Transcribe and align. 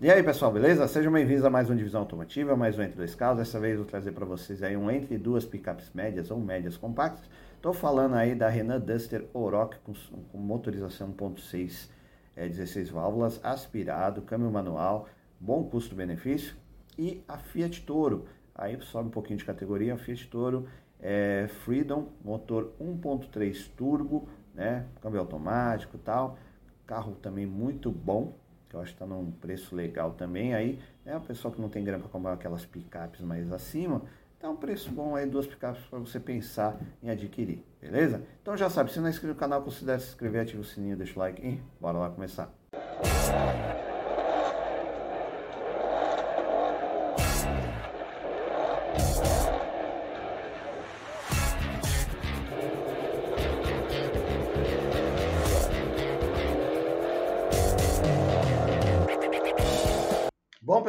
E 0.00 0.08
aí 0.12 0.22
pessoal, 0.22 0.52
beleza? 0.52 0.86
Sejam 0.86 1.10
bem-vindos 1.10 1.44
a 1.44 1.50
mais 1.50 1.68
um 1.68 1.74
Divisão 1.74 2.02
Automotiva, 2.02 2.54
mais 2.54 2.78
um 2.78 2.82
Entre 2.82 2.96
Dois 2.96 3.16
Carros. 3.16 3.38
Dessa 3.38 3.58
vez 3.58 3.72
eu 3.72 3.80
vou 3.80 3.86
trazer 3.86 4.12
para 4.12 4.24
vocês 4.24 4.62
aí 4.62 4.76
um 4.76 4.88
entre 4.88 5.18
duas 5.18 5.44
picapes 5.44 5.90
médias 5.92 6.30
ou 6.30 6.38
médias 6.38 6.76
compactas. 6.76 7.28
Estou 7.56 7.72
falando 7.72 8.14
aí 8.14 8.32
da 8.32 8.48
Renault 8.48 8.86
Duster 8.86 9.26
Oroch 9.34 9.76
com, 9.82 9.92
com 10.30 10.38
motorização 10.38 11.12
1.6, 11.12 11.90
é, 12.36 12.46
16 12.46 12.90
válvulas, 12.90 13.40
aspirado, 13.42 14.22
câmbio 14.22 14.52
manual, 14.52 15.08
bom 15.40 15.64
custo-benefício. 15.64 16.54
E 16.96 17.24
a 17.26 17.36
Fiat 17.36 17.82
Toro, 17.82 18.26
aí 18.54 18.80
sobe 18.80 19.08
um 19.08 19.10
pouquinho 19.10 19.40
de 19.40 19.44
categoria, 19.44 19.94
a 19.94 19.98
Fiat 19.98 20.28
Toro 20.28 20.68
é, 21.00 21.48
Freedom, 21.64 22.06
motor 22.24 22.72
1.3 22.80 23.68
turbo, 23.76 24.28
né, 24.54 24.86
câmbio 25.02 25.18
automático 25.18 25.96
e 25.96 26.00
tal. 26.00 26.38
Carro 26.86 27.16
também 27.20 27.46
muito 27.46 27.90
bom, 27.90 28.36
que 28.68 28.74
eu 28.74 28.80
acho 28.80 28.94
que 28.94 29.02
está 29.02 29.06
num 29.06 29.30
preço 29.30 29.74
legal 29.74 30.12
também. 30.12 30.54
Aí, 30.54 30.78
né, 31.04 31.16
o 31.16 31.20
pessoal 31.20 31.52
que 31.52 31.60
não 31.60 31.68
tem 31.68 31.82
grana 31.82 32.00
para 32.00 32.10
comprar 32.10 32.32
aquelas 32.32 32.64
picapes 32.64 33.20
mais 33.20 33.50
acima, 33.52 34.02
tá 34.38 34.48
um 34.48 34.56
preço 34.56 34.90
bom 34.90 35.16
aí, 35.16 35.26
duas 35.26 35.46
picapes 35.46 35.82
para 35.86 35.98
você 35.98 36.20
pensar 36.20 36.78
em 37.02 37.10
adquirir, 37.10 37.64
beleza? 37.80 38.22
Então 38.42 38.56
já 38.56 38.70
sabe, 38.70 38.92
se 38.92 39.00
não 39.00 39.06
é 39.06 39.10
inscrito 39.10 39.34
no 39.34 39.38
canal, 39.38 39.62
considere 39.62 40.00
se 40.00 40.08
inscrever, 40.08 40.42
ativa 40.42 40.60
o 40.60 40.64
sininho, 40.64 40.96
deixa 40.96 41.14
o 41.16 41.18
like 41.18 41.44
e 41.44 41.60
bora 41.80 41.98
lá 41.98 42.10
começar. 42.10 42.52
Bom, 42.72 43.87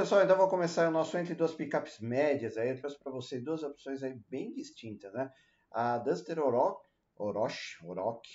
pessoal, 0.09 0.23
então 0.23 0.37
vou 0.37 0.47
começar 0.47 0.89
o 0.89 0.91
nosso 0.91 1.15
entre 1.19 1.35
duas 1.35 1.53
picapes 1.53 1.99
médias. 1.99 2.57
Aí 2.57 2.69
eu 2.69 2.75
trouxe 2.75 2.97
para 2.97 3.11
vocês 3.11 3.43
duas 3.43 3.61
opções 3.61 4.01
aí 4.01 4.19
bem 4.27 4.51
distintas, 4.55 5.13
né? 5.13 5.31
A 5.69 5.99
Duster 5.99 6.39
Oroch, 6.39 6.81
Oroch, 7.15 7.77
Oroch 7.83 8.27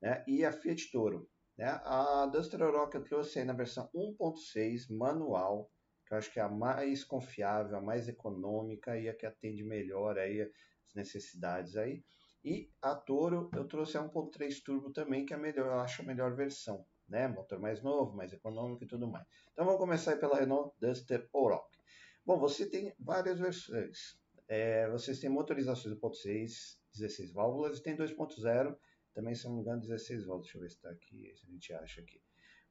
né? 0.00 0.24
e 0.26 0.42
a 0.42 0.50
Fiat 0.50 0.90
Toro. 0.90 1.28
Né? 1.54 1.66
A 1.84 2.24
Duster 2.32 2.62
Oroch 2.62 2.94
eu 2.94 3.04
trouxe 3.04 3.40
aí 3.40 3.44
na 3.44 3.52
versão 3.52 3.90
1.6 3.94 4.90
manual, 4.90 5.70
que 6.06 6.14
eu 6.14 6.16
acho 6.16 6.32
que 6.32 6.40
é 6.40 6.42
a 6.42 6.48
mais 6.48 7.04
confiável, 7.04 7.76
a 7.76 7.82
mais 7.82 8.08
econômica 8.08 8.98
e 8.98 9.06
a 9.06 9.14
que 9.14 9.26
atende 9.26 9.62
melhor 9.62 10.18
aí 10.18 10.40
as 10.40 10.94
necessidades 10.94 11.76
aí. 11.76 12.02
E 12.42 12.72
a 12.80 12.94
Toro 12.94 13.50
eu 13.54 13.66
trouxe 13.66 13.98
a 13.98 14.02
1.3 14.02 14.62
turbo 14.64 14.90
também, 14.94 15.26
que 15.26 15.34
é 15.34 15.36
a 15.36 15.38
melhor, 15.38 15.66
eu 15.66 15.80
acho 15.80 16.00
a 16.00 16.06
melhor 16.06 16.34
versão 16.34 16.86
né? 17.08 17.28
Motor 17.28 17.58
mais 17.58 17.82
novo, 17.82 18.16
mais 18.16 18.32
econômico 18.32 18.84
e 18.84 18.86
tudo 18.86 19.08
mais. 19.08 19.26
Então 19.52 19.64
vamos 19.64 19.80
começar 19.80 20.16
pela 20.16 20.38
Renault 20.38 20.74
Duster 20.80 21.28
Oroch. 21.32 21.68
Bom, 22.24 22.38
você 22.38 22.68
tem 22.68 22.94
várias 22.98 23.38
versões. 23.38 24.18
É, 24.46 24.88
vocês 24.90 25.18
têm 25.18 25.30
motorizações 25.30 25.94
1.6, 25.94 26.78
16 26.94 27.32
válvulas 27.32 27.78
e 27.78 27.82
tem 27.82 27.96
2.0, 27.96 28.76
também 29.14 29.34
se 29.34 29.44
não 29.46 29.54
me 29.54 29.60
engano 29.62 29.80
16 29.80 30.26
válvulas. 30.26 30.46
Deixa 30.46 30.58
eu 30.58 30.62
ver 30.62 30.70
se 30.70 30.76
está 30.76 30.90
aqui, 30.90 31.32
se 31.36 31.46
a 31.46 31.50
gente 31.50 31.72
acha 31.72 32.00
aqui. 32.00 32.22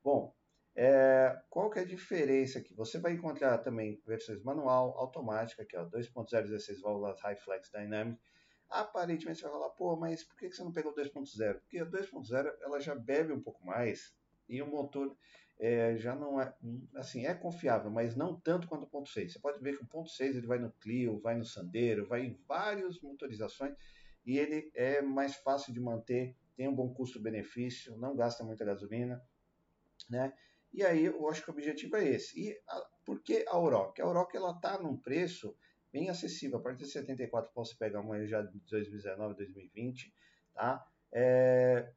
Bom, 0.03 0.33
é, 0.75 1.35
qual 1.49 1.71
que 1.71 1.79
é 1.79 1.81
a 1.81 1.85
diferença 1.85 2.59
aqui? 2.59 2.71
Você 2.75 2.99
vai 2.99 3.13
encontrar 3.13 3.57
também 3.57 3.99
versões 4.05 4.43
manual, 4.43 4.95
automática, 4.97 5.63
aqui 5.63 5.75
ó, 5.75 5.83
2.0, 5.85 6.43
16 6.43 6.81
válvulas 6.81 7.19
High 7.19 7.37
Flex 7.37 7.71
Dynamic. 7.71 8.21
Aparentemente 8.69 9.39
você 9.39 9.45
vai 9.45 9.53
falar, 9.53 9.69
pô, 9.71 9.95
mas 9.95 10.23
por 10.23 10.37
que 10.37 10.51
você 10.51 10.63
não 10.63 10.71
pegou 10.71 10.93
2.0? 10.93 11.59
Porque 11.61 11.79
a 11.79 11.85
2.0 11.85 12.57
ela 12.61 12.79
já 12.79 12.93
bebe 12.93 13.33
um 13.33 13.41
pouco 13.41 13.65
mais 13.65 14.15
e 14.47 14.61
o 14.61 14.67
motor 14.67 15.15
é, 15.59 15.97
já 15.97 16.15
não 16.15 16.39
é, 16.39 16.53
assim, 16.95 17.25
é 17.25 17.33
confiável, 17.33 17.89
mas 17.89 18.15
não 18.15 18.39
tanto 18.39 18.67
quanto 18.67 18.83
o 18.83 18.89
ponto 18.89 19.09
6. 19.09 19.33
Você 19.33 19.39
pode 19.39 19.59
ver 19.59 19.77
que 19.77 19.83
o 19.83 19.87
ponto 19.87 20.09
6 20.09 20.37
ele 20.37 20.47
vai 20.47 20.59
no 20.59 20.71
Clio, 20.73 21.19
vai 21.19 21.35
no 21.35 21.45
Sandero, 21.45 22.07
vai 22.07 22.25
em 22.25 22.39
várias 22.47 22.99
motorizações 23.01 23.75
e 24.25 24.37
ele 24.37 24.71
é 24.75 25.01
mais 25.01 25.35
fácil 25.35 25.73
de 25.73 25.79
manter, 25.79 26.35
tem 26.55 26.67
um 26.67 26.75
bom 26.75 26.93
custo-benefício, 26.93 27.97
não 27.97 28.15
gasta 28.15 28.43
muita 28.43 28.65
gasolina, 28.65 29.21
né? 30.09 30.33
E 30.73 30.83
aí 30.83 31.05
eu 31.05 31.27
acho 31.29 31.43
que 31.43 31.49
o 31.49 31.53
objetivo 31.53 31.95
é 31.95 32.07
esse. 32.07 32.39
E 32.39 32.61
a, 32.67 32.87
por 33.05 33.21
que 33.21 33.45
a 33.47 33.57
Oroch? 33.57 33.99
A 34.01 34.07
Oroch 34.07 34.35
ela 34.35 34.51
está 34.51 34.77
num 34.77 34.97
preço 34.97 35.55
bem 35.91 36.09
acessível. 36.09 36.59
A 36.59 36.61
partir 36.61 36.83
de 36.83 36.91
74 36.91 37.51
você 37.55 37.75
pegar 37.75 38.01
uma 38.01 38.23
já 38.27 38.41
de 38.41 38.59
2019, 38.59 39.35
2020, 39.35 40.13
tá? 40.53 40.85
É, 41.11 41.91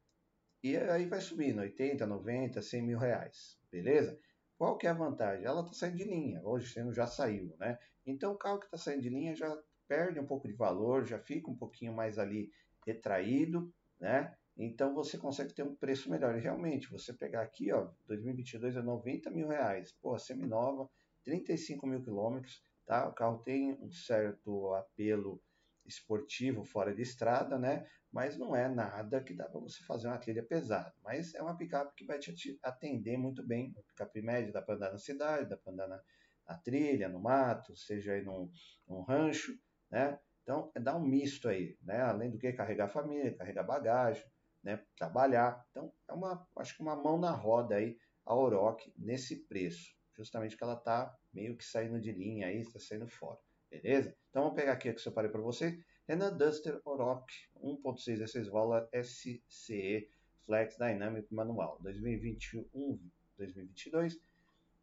e 0.63 0.77
aí 0.77 1.05
vai 1.07 1.19
subindo, 1.21 1.59
80, 1.59 2.05
90, 2.05 2.61
100 2.61 2.81
mil 2.81 2.99
reais, 2.99 3.57
beleza? 3.71 4.19
Qual 4.57 4.77
que 4.77 4.85
é 4.85 4.91
a 4.91 4.93
vantagem? 4.93 5.45
Ela 5.45 5.61
está 5.61 5.73
saindo 5.73 5.97
de 5.97 6.03
linha, 6.03 6.41
hoje 6.43 6.71
sendo 6.71 6.93
já 6.93 7.07
saiu, 7.07 7.55
né? 7.59 7.79
Então 8.05 8.33
o 8.33 8.37
carro 8.37 8.59
que 8.59 8.65
está 8.65 8.77
saindo 8.77 9.01
de 9.01 9.09
linha 9.09 9.35
já 9.35 9.59
perde 9.87 10.19
um 10.19 10.25
pouco 10.25 10.47
de 10.47 10.53
valor, 10.53 11.05
já 11.05 11.19
fica 11.19 11.49
um 11.49 11.55
pouquinho 11.55 11.93
mais 11.93 12.19
ali 12.19 12.51
retraído, 12.85 13.73
né? 13.99 14.35
Então 14.57 14.93
você 14.93 15.17
consegue 15.17 15.53
ter 15.53 15.63
um 15.63 15.75
preço 15.75 16.09
melhor. 16.09 16.37
E 16.37 16.41
realmente, 16.41 16.91
você 16.91 17.11
pegar 17.11 17.41
aqui, 17.41 17.71
ó, 17.71 17.89
2022 18.05 18.75
é 18.75 18.81
90 18.81 19.31
mil 19.31 19.47
reais, 19.47 19.91
pô, 20.01 20.17
semi-nova, 20.17 20.89
35 21.23 21.87
mil 21.87 22.03
quilômetros, 22.03 22.63
tá? 22.85 23.07
O 23.07 23.13
carro 23.13 23.39
tem 23.39 23.73
um 23.73 23.91
certo 23.91 24.73
apelo 24.73 25.41
esportivo 25.85 26.63
fora 26.63 26.93
de 26.93 27.01
estrada, 27.01 27.57
né? 27.57 27.87
Mas 28.11 28.37
não 28.37 28.55
é 28.55 28.67
nada 28.67 29.23
que 29.23 29.33
dá 29.33 29.47
para 29.47 29.59
você 29.59 29.83
fazer 29.83 30.07
uma 30.07 30.17
trilha 30.17 30.43
pesada. 30.43 30.93
Mas 31.03 31.33
é 31.33 31.41
uma 31.41 31.55
picape 31.55 31.95
que 31.95 32.05
vai 32.05 32.19
te 32.19 32.59
atender 32.61 33.17
muito 33.17 33.45
bem. 33.45 33.71
Uma 33.71 33.83
picape 33.83 34.21
média 34.21 34.51
dá 34.51 34.61
para 34.61 34.75
andar 34.75 34.91
na 34.91 34.97
cidade, 34.97 35.49
dá 35.49 35.57
para 35.57 35.71
andar 35.71 35.87
na, 35.87 36.01
na, 36.47 36.57
trilha, 36.57 37.07
no 37.07 37.19
mato, 37.21 37.75
seja 37.75 38.13
aí 38.13 38.23
num, 38.23 38.51
num 38.87 39.01
rancho, 39.01 39.57
né? 39.89 40.19
Então, 40.43 40.71
é 40.75 40.79
dar 40.79 40.97
um 40.97 41.05
misto 41.05 41.47
aí, 41.47 41.77
né? 41.81 42.01
Além 42.01 42.29
do 42.29 42.37
que 42.37 42.51
carregar 42.51 42.89
família, 42.89 43.37
carregar 43.37 43.63
bagagem, 43.63 44.25
né? 44.63 44.83
Trabalhar. 44.97 45.65
Então, 45.71 45.93
é 46.09 46.13
uma, 46.13 46.47
acho 46.57 46.75
que 46.75 46.81
uma 46.81 46.95
mão 46.95 47.17
na 47.17 47.31
roda 47.31 47.75
aí 47.75 47.97
a 48.25 48.35
Oroch 48.35 48.91
nesse 48.97 49.47
preço. 49.47 49.95
Justamente 50.17 50.57
que 50.57 50.63
ela 50.63 50.73
está 50.73 51.15
meio 51.33 51.55
que 51.55 51.63
saindo 51.63 51.99
de 51.99 52.11
linha 52.11 52.47
aí, 52.47 52.59
está 52.59 52.79
saindo 52.79 53.07
fora. 53.07 53.39
Beleza? 53.71 54.13
Então 54.29 54.43
vamos 54.43 54.55
pegar 54.57 54.73
aqui 54.73 54.89
o 54.89 54.91
que 54.91 54.99
eu 54.99 55.03
separei 55.03 55.31
para 55.31 55.39
você. 55.39 55.81
Renault 56.05 56.37
Duster 56.37 56.81
Oroch 56.83 57.49
1.6 57.63 58.17
16 58.17 58.49
válvulas 58.49 58.89
SCE 58.93 60.11
Flex 60.45 60.77
Dynamic 60.77 61.33
Manual 61.33 61.79
2021 61.81 62.99
2022 63.37 64.19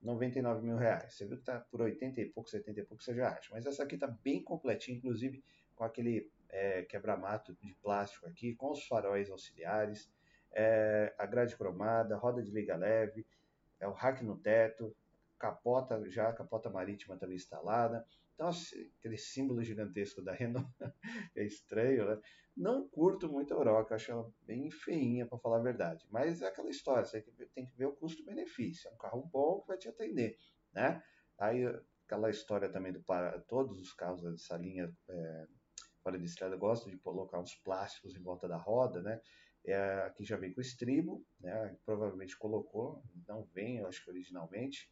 99 0.01 0.65
mil 0.65 0.77
reais. 0.77 1.13
Você 1.13 1.27
viu 1.27 1.37
que 1.37 1.45
tá 1.45 1.61
por 1.71 1.83
80 1.83 2.21
e 2.21 2.27
pouco, 2.27 2.49
70 2.49 2.81
e 2.81 2.85
pouco 2.85 3.03
você 3.03 3.15
já 3.15 3.29
acha. 3.31 3.51
Mas 3.53 3.67
essa 3.67 3.83
aqui 3.83 3.99
tá 3.99 4.07
bem 4.07 4.43
completinha, 4.43 4.97
inclusive 4.97 5.45
com 5.77 5.85
aquele 5.85 6.31
é, 6.49 6.83
quebra-mato 6.85 7.55
de 7.61 7.75
plástico 7.75 8.27
aqui, 8.27 8.55
com 8.55 8.71
os 8.71 8.87
faróis 8.87 9.29
auxiliares, 9.29 10.11
é, 10.53 11.15
a 11.19 11.27
grade 11.27 11.57
cromada, 11.57 12.17
roda 12.17 12.43
de 12.43 12.51
liga 12.51 12.75
leve, 12.75 13.27
é 13.79 13.87
o 13.87 13.93
rack 13.93 14.25
no 14.25 14.37
teto, 14.39 14.97
capota 15.39 16.03
já, 16.09 16.33
capota 16.33 16.71
marítima 16.71 17.17
também 17.17 17.37
instalada. 17.37 18.07
Então, 18.39 18.51
assim, 18.51 18.89
aquele 19.01 19.19
símbolo 19.19 19.65
gigantesco 19.65 20.23
da 20.23 20.33
Renault 20.33 20.71
é 21.35 21.45
estranho, 21.45 22.09
né? 22.09 22.21
Não 22.57 22.89
curto 22.89 23.29
muito 23.29 23.53
a 23.53 23.59
Oroca, 23.59 23.97
acho 23.97 24.13
ela 24.13 24.33
bem 24.43 24.71
feinha, 24.71 25.27
para 25.27 25.39
falar 25.39 25.57
a 25.57 25.63
verdade. 25.63 26.07
Mas 26.09 26.41
é 26.41 26.47
aquela 26.47 26.71
história, 26.71 27.05
você 27.05 27.21
tem 27.53 27.67
que 27.67 27.77
ver 27.77 27.87
o 27.87 27.97
custo-benefício. 27.97 28.89
É 28.89 28.95
um 28.95 28.97
carro 28.97 29.23
bom 29.23 29.61
que 29.61 29.67
vai 29.67 29.77
te 29.77 29.89
atender, 29.89 30.39
né? 30.73 31.03
Aí, 31.37 31.65
aquela 32.07 32.31
história 32.31 32.69
também 32.69 32.93
do 32.93 33.03
para 33.03 33.41
todos 33.41 33.81
os 33.81 33.93
carros 33.93 34.23
dessa 34.23 34.57
linha 34.57 34.97
é, 35.09 35.47
fora 36.01 36.17
de 36.17 36.25
estrada 36.25 36.57
gostam 36.57 36.93
de 36.93 36.99
colocar 36.99 37.41
uns 37.41 37.57
plásticos 37.57 38.15
em 38.15 38.23
volta 38.23 38.47
da 38.47 38.57
roda, 38.57 39.03
né? 39.03 39.21
É, 39.67 40.03
aqui 40.07 40.25
já 40.25 40.37
vem 40.37 40.53
com 40.53 40.61
estribo, 40.61 41.27
né? 41.41 41.77
Provavelmente 41.85 42.39
colocou, 42.39 43.03
não 43.27 43.43
vem, 43.47 43.79
eu 43.79 43.89
acho 43.89 44.05
que 44.05 44.11
originalmente, 44.11 44.89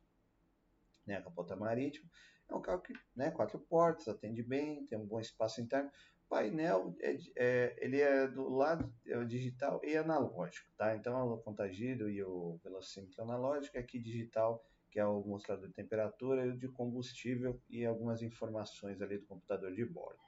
né, 1.07 1.23
capota 1.23 1.55
marítima. 1.55 2.11
É 2.49 2.55
um 2.55 2.61
carro 2.61 2.81
que, 2.81 2.93
né, 3.15 3.31
quatro 3.31 3.59
portas, 3.59 4.09
atende 4.09 4.43
bem, 4.43 4.85
tem 4.87 4.99
um 4.99 5.07
bom 5.07 5.21
espaço 5.21 5.61
interno. 5.61 5.91
Painel, 6.29 6.97
é, 7.01 7.17
é, 7.37 7.77
ele 7.79 8.01
é 8.01 8.27
do 8.27 8.49
lado 8.49 8.93
é 9.07 9.25
digital 9.25 9.81
e 9.85 9.97
analógico, 9.97 10.69
tá? 10.77 10.97
Então, 10.97 11.33
o 11.33 11.39
contagiro 11.39 12.11
e 12.11 12.23
o 12.23 12.59
velocímetro 12.65 13.23
analógico, 13.23 13.79
aqui 13.79 13.99
digital, 13.99 14.65
que 14.91 14.99
é 14.99 15.07
o 15.07 15.23
mostrador 15.23 15.69
de 15.69 15.75
temperatura 15.75 16.53
de 16.57 16.69
combustível 16.69 17.61
e 17.69 17.85
algumas 17.85 18.23
informações 18.23 19.01
ali 19.01 19.19
do 19.19 19.27
computador 19.27 19.73
de 19.73 19.85
bordo. 19.85 20.19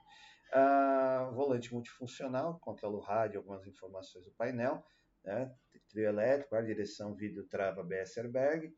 Ah, 0.53 1.29
volante 1.33 1.73
multifuncional, 1.73 2.59
controla 2.59 2.97
o 2.97 3.01
rádio, 3.01 3.39
algumas 3.39 3.65
informações 3.67 4.25
do 4.25 4.31
painel, 4.31 4.83
né? 5.23 5.53
trio 5.89 6.07
elétrico, 6.07 6.55
ar, 6.55 6.63
direção, 6.63 7.13
vidro, 7.13 7.43
trava, 7.45 7.81
ABS 7.81 8.17
airbag, 8.17 8.73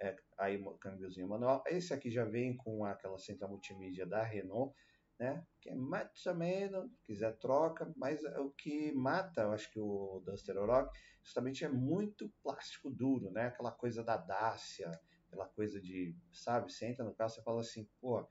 é, 0.00 0.16
aí 0.38 0.62
câmbiozinho 0.80 1.28
manual. 1.28 1.62
Esse 1.66 1.94
aqui 1.94 2.10
já 2.10 2.24
vem 2.24 2.56
com 2.56 2.84
aquela 2.84 3.18
central 3.18 3.50
multimídia 3.50 4.06
da 4.06 4.22
Renault, 4.22 4.74
né? 5.18 5.46
Que 5.60 5.70
é 5.70 5.74
mais 5.74 6.26
ou 6.26 6.34
menos, 6.34 6.90
quiser 7.04 7.36
troca, 7.38 7.92
mas 7.96 8.22
é 8.24 8.38
o 8.38 8.50
que 8.50 8.92
mata, 8.92 9.42
eu 9.42 9.52
acho 9.52 9.70
que 9.70 9.80
o 9.80 10.22
Duster 10.24 10.56
Oroch, 10.58 10.90
justamente 11.22 11.64
é 11.64 11.68
muito 11.68 12.32
plástico 12.42 12.90
duro, 12.90 13.30
né? 13.30 13.46
Aquela 13.46 13.72
coisa 13.72 14.04
da 14.04 14.16
Dacia, 14.16 14.90
aquela 15.26 15.46
coisa 15.48 15.80
de, 15.80 16.14
sabe, 16.32 16.72
você 16.72 16.86
entra 16.86 17.04
no 17.04 17.14
carro, 17.14 17.30
você 17.30 17.42
fala 17.42 17.60
assim, 17.60 17.88
pô, 18.00 18.26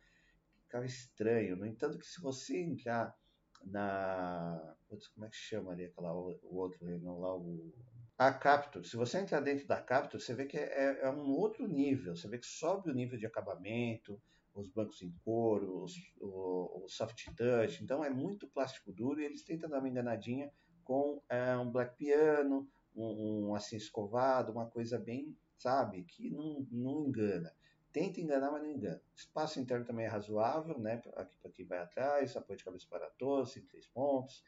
carro 0.69 0.85
estranho. 0.85 1.55
No 1.55 1.65
entanto, 1.65 1.97
que 1.97 2.05
se 2.05 2.21
você 2.21 2.57
entrar 2.61 3.15
na. 3.63 4.75
Putz, 4.87 5.07
como 5.07 5.25
é 5.25 5.29
que 5.29 5.35
chama 5.35 5.71
ali 5.71 5.85
aquela, 5.85 6.13
o 6.13 6.55
outro 6.55 6.85
não 6.99 7.19
lá, 7.19 7.35
o. 7.35 7.73
A 8.17 8.31
Captur, 8.31 8.85
se 8.85 8.95
você 8.95 9.19
entrar 9.19 9.41
dentro 9.41 9.67
da 9.67 9.81
Captur, 9.81 10.21
você 10.21 10.33
vê 10.33 10.45
que 10.45 10.57
é, 10.57 11.01
é, 11.01 11.09
um 11.09 11.31
outro 11.31 11.67
nível, 11.67 12.15
você 12.15 12.29
vê 12.29 12.37
que 12.37 12.45
sobe 12.45 12.89
o 12.89 12.93
nível 12.93 13.19
de 13.19 13.25
acabamento, 13.25 14.21
os 14.53 14.69
bancos 14.69 15.01
em 15.01 15.11
couro, 15.25 15.83
os, 15.83 15.93
o, 16.21 16.85
o 16.85 16.87
soft 16.87 17.25
touch, 17.35 17.83
então 17.83 18.05
é 18.05 18.09
muito 18.09 18.47
plástico 18.47 18.93
duro 18.93 19.19
e 19.19 19.25
eles 19.25 19.43
tentam 19.43 19.69
dar 19.69 19.79
uma 19.79 19.89
enganadinha 19.89 20.49
com 20.85 21.21
é, 21.27 21.57
um 21.57 21.69
black 21.69 21.97
piano, 21.97 22.65
um, 22.95 23.49
um, 23.49 23.55
assim 23.55 23.75
escovado, 23.75 24.53
uma 24.53 24.65
coisa 24.65 24.97
bem, 24.97 25.35
sabe, 25.57 26.03
que 26.03 26.29
não, 26.29 26.65
não 26.71 27.07
engana. 27.07 27.53
Tenta 27.91 28.21
enganar, 28.21 28.49
mas 28.49 28.63
não 28.63 28.71
engana. 28.71 29.01
Espaço 29.13 29.59
interno 29.59 29.85
também 29.85 30.05
é 30.05 30.09
razoável, 30.09 30.79
né? 30.79 31.01
Aqui 31.15 31.37
para 31.41 31.51
quem 31.51 31.65
vai 31.65 31.79
atrás, 31.79 32.35
apoio 32.37 32.57
de 32.57 32.63
cabeça 32.63 32.87
para 32.89 33.09
todos, 33.11 33.57
em 33.57 33.65
três 33.65 33.87
pontos, 33.87 34.41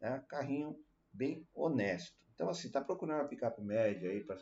né? 0.00 0.22
Carrinho 0.28 0.78
bem 1.12 1.46
honesto. 1.54 2.25
Então, 2.36 2.50
assim, 2.50 2.70
tá 2.70 2.84
procurando 2.84 3.20
uma 3.20 3.28
picape 3.28 3.62
média 3.62 4.10
aí 4.10 4.22
para 4.22 4.36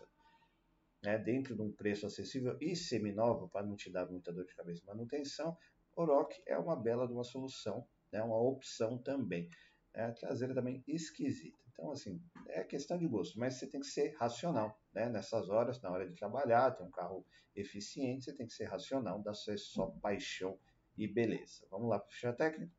né, 1.05 1.17
dentro 1.17 1.55
de 1.55 1.63
um 1.63 1.71
preço 1.71 2.07
acessível 2.07 2.59
e 2.61 2.75
seminovo, 2.75 3.49
para 3.49 3.65
não 3.65 3.77
te 3.77 3.89
dar 3.89 4.11
muita 4.11 4.33
dor 4.33 4.45
de 4.45 4.55
cabeça 4.55 4.83
manutenção, 4.85 5.57
Oroch 5.95 6.43
é 6.45 6.59
uma 6.59 6.75
bela 6.75 7.07
de 7.07 7.13
uma 7.13 7.23
solução, 7.23 7.87
né, 8.11 8.21
uma 8.21 8.37
opção 8.37 8.99
também. 8.99 9.49
É, 9.93 10.07
a 10.07 10.13
traseira 10.13 10.53
também 10.53 10.83
esquisita. 10.89 11.57
Então, 11.71 11.93
assim, 11.93 12.21
é 12.49 12.65
questão 12.65 12.99
de 12.99 13.07
gosto, 13.07 13.39
mas 13.39 13.55
você 13.55 13.67
tem 13.69 13.81
que 13.81 13.87
ser 13.87 14.17
racional, 14.17 14.77
né? 14.93 15.09
Nessas 15.09 15.49
horas, 15.49 15.81
na 15.81 15.91
hora 15.91 16.09
de 16.09 16.17
trabalhar, 16.17 16.73
ter 16.73 16.83
um 16.83 16.91
carro 16.91 17.25
eficiente, 17.55 18.25
você 18.25 18.33
tem 18.33 18.47
que 18.47 18.53
ser 18.53 18.65
racional, 18.65 19.23
dá 19.23 19.33
ser 19.33 19.57
só 19.57 19.87
paixão 20.03 20.59
e 20.97 21.07
beleza. 21.07 21.65
Vamos 21.71 21.89
lá 21.89 22.01
para 22.01 22.09
ficha 22.09 22.33
técnica. 22.33 22.73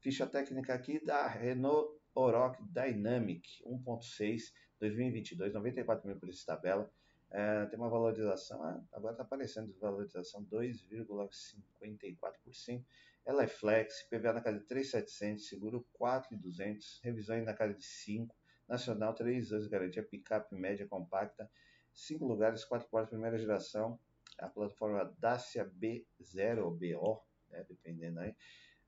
Ficha 0.00 0.26
técnica 0.26 0.74
aqui 0.74 1.02
da 1.02 1.26
Renault 1.26 2.01
Oroch 2.14 2.56
Dynamic 2.60 3.62
1.6 3.64 4.52
2022, 4.78 5.52
94 5.52 6.06
mil 6.06 6.16
por 6.18 6.28
essa 6.28 6.46
tabela. 6.46 6.88
É, 7.30 7.64
tem 7.66 7.78
uma 7.78 7.88
valorização, 7.88 8.62
ah, 8.62 8.80
agora 8.92 9.14
está 9.14 9.22
aparecendo 9.22 9.74
valorização 9.80 10.44
2,54%. 10.44 12.84
Ela 13.24 13.44
é 13.44 13.46
flex, 13.46 14.02
PVA 14.10 14.32
na 14.34 14.42
casa 14.42 14.58
de 14.58 14.66
3,700, 14.66 15.48
seguro 15.48 15.86
4,200, 15.94 17.00
revisões 17.02 17.42
na 17.44 17.54
casa 17.54 17.72
de 17.72 17.84
5, 17.84 18.36
nacional 18.68 19.14
3 19.14 19.52
anos, 19.52 19.68
garantia 19.68 20.02
picape 20.02 20.54
média 20.54 20.86
compacta, 20.86 21.50
5 21.94 22.26
lugares, 22.26 22.64
4 22.64 22.88
portas, 22.88 23.10
primeira 23.10 23.38
geração, 23.38 23.98
a 24.38 24.48
plataforma 24.48 25.14
Dacia 25.18 25.64
B0 25.64 26.64
ou 26.64 26.72
BO, 26.72 27.22
né, 27.48 27.64
dependendo 27.68 28.18
aí, 28.20 28.34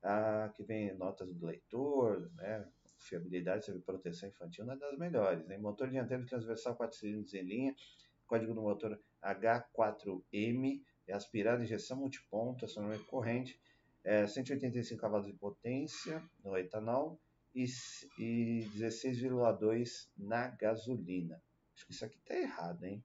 ah, 0.02 0.50
que 0.54 0.64
vem 0.64 0.94
notas 0.94 1.32
do 1.32 1.46
leitor, 1.46 2.30
né, 2.34 2.66
fiabilidade, 3.04 3.72
proteção 3.80 4.28
infantil, 4.28 4.64
uma 4.64 4.76
das 4.76 4.98
melhores. 4.98 5.46
Né? 5.46 5.58
Motor 5.58 5.90
dianteiro 5.90 6.24
transversal 6.26 6.76
4 6.76 6.98
cilindros 6.98 7.34
em 7.34 7.42
linha, 7.42 7.74
código 8.26 8.54
do 8.54 8.62
motor 8.62 8.98
H4M, 9.22 10.82
é 11.06 11.12
aspirado, 11.12 11.62
injeção 11.62 11.98
multiponto, 11.98 12.64
acionamento 12.64 13.04
corrente, 13.04 13.60
é, 14.02 14.26
185 14.26 15.00
cavalos 15.00 15.26
de 15.26 15.32
potência 15.32 16.22
no 16.42 16.56
etanol 16.56 17.18
e, 17.54 17.64
e 18.18 18.68
16,2 18.74 20.08
na 20.16 20.48
gasolina. 20.48 21.42
Acho 21.74 21.86
que 21.86 21.92
isso 21.92 22.04
aqui 22.04 22.18
está 22.18 22.34
errado, 22.34 22.84
hein? 22.84 23.04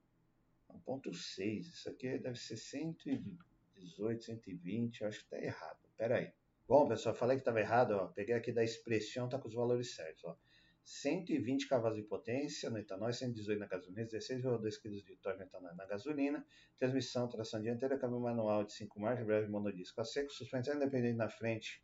1.6, 0.69 1.59
isso 1.61 1.89
aqui 1.89 2.17
deve 2.19 2.37
ser 2.37 2.57
118, 2.57 4.23
120, 4.23 5.03
acho 5.03 5.19
que 5.19 5.23
está 5.25 5.39
errado. 5.39 5.79
Espera 5.85 6.17
aí. 6.17 6.31
Bom, 6.69 6.88
pessoal, 6.88 7.16
falei 7.16 7.36
que 7.36 7.42
estava 7.42 7.60
errado, 7.60 7.94
ó. 7.94 8.06
peguei 8.10 8.36
aqui 8.36 8.51
da 8.51 8.63
expressão, 8.63 9.27
tá 9.27 9.39
com 9.39 9.48
os 9.48 9.56
valores 9.56 9.95
certos. 9.95 10.24
Ó. 10.24 10.38
120 10.83 11.68
cavalos 11.68 11.98
de 11.98 12.04
potência 12.04 12.69
no 12.69 12.77
etanol, 12.77 13.12
118 13.12 13.60
na 13.60 13.66
gasolina, 13.66 14.07
16,2 14.07 14.80
kg 14.80 15.04
de 15.04 15.16
torque 15.16 15.42
etanol 15.42 15.75
na 15.75 15.88
gasolina, 15.88 16.45
transmissão, 16.77 17.27
tração 17.27 17.60
dianteira, 17.60 17.98
câmbio 17.98 18.19
manual 18.19 18.63
de 18.63 18.74
5 18.74 19.00
marchas, 19.00 19.25
breve 19.25 19.48
monodisco 19.48 20.00
a 20.00 20.06
seco, 20.06 20.31
suspensão 20.31 20.75
independente 20.75 21.18
na 21.18 21.27
frente 21.27 21.81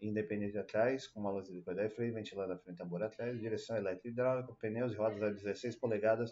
independente 0.00 0.56
atrás, 0.56 1.08
com 1.08 1.18
uma 1.18 1.32
luz 1.32 1.48
de 1.48 1.54
liquidez 1.54 1.92
freio, 1.92 2.14
ventilador 2.14 2.54
da 2.54 2.62
frente, 2.62 2.78
tambor 2.78 3.02
atrás, 3.02 3.40
direção 3.40 3.76
elétrica 3.76 4.06
hidráulica, 4.06 4.54
pneus 4.60 4.92
e 4.92 4.94
rodas 4.94 5.20
a 5.20 5.30
16 5.30 5.74
polegadas, 5.74 6.30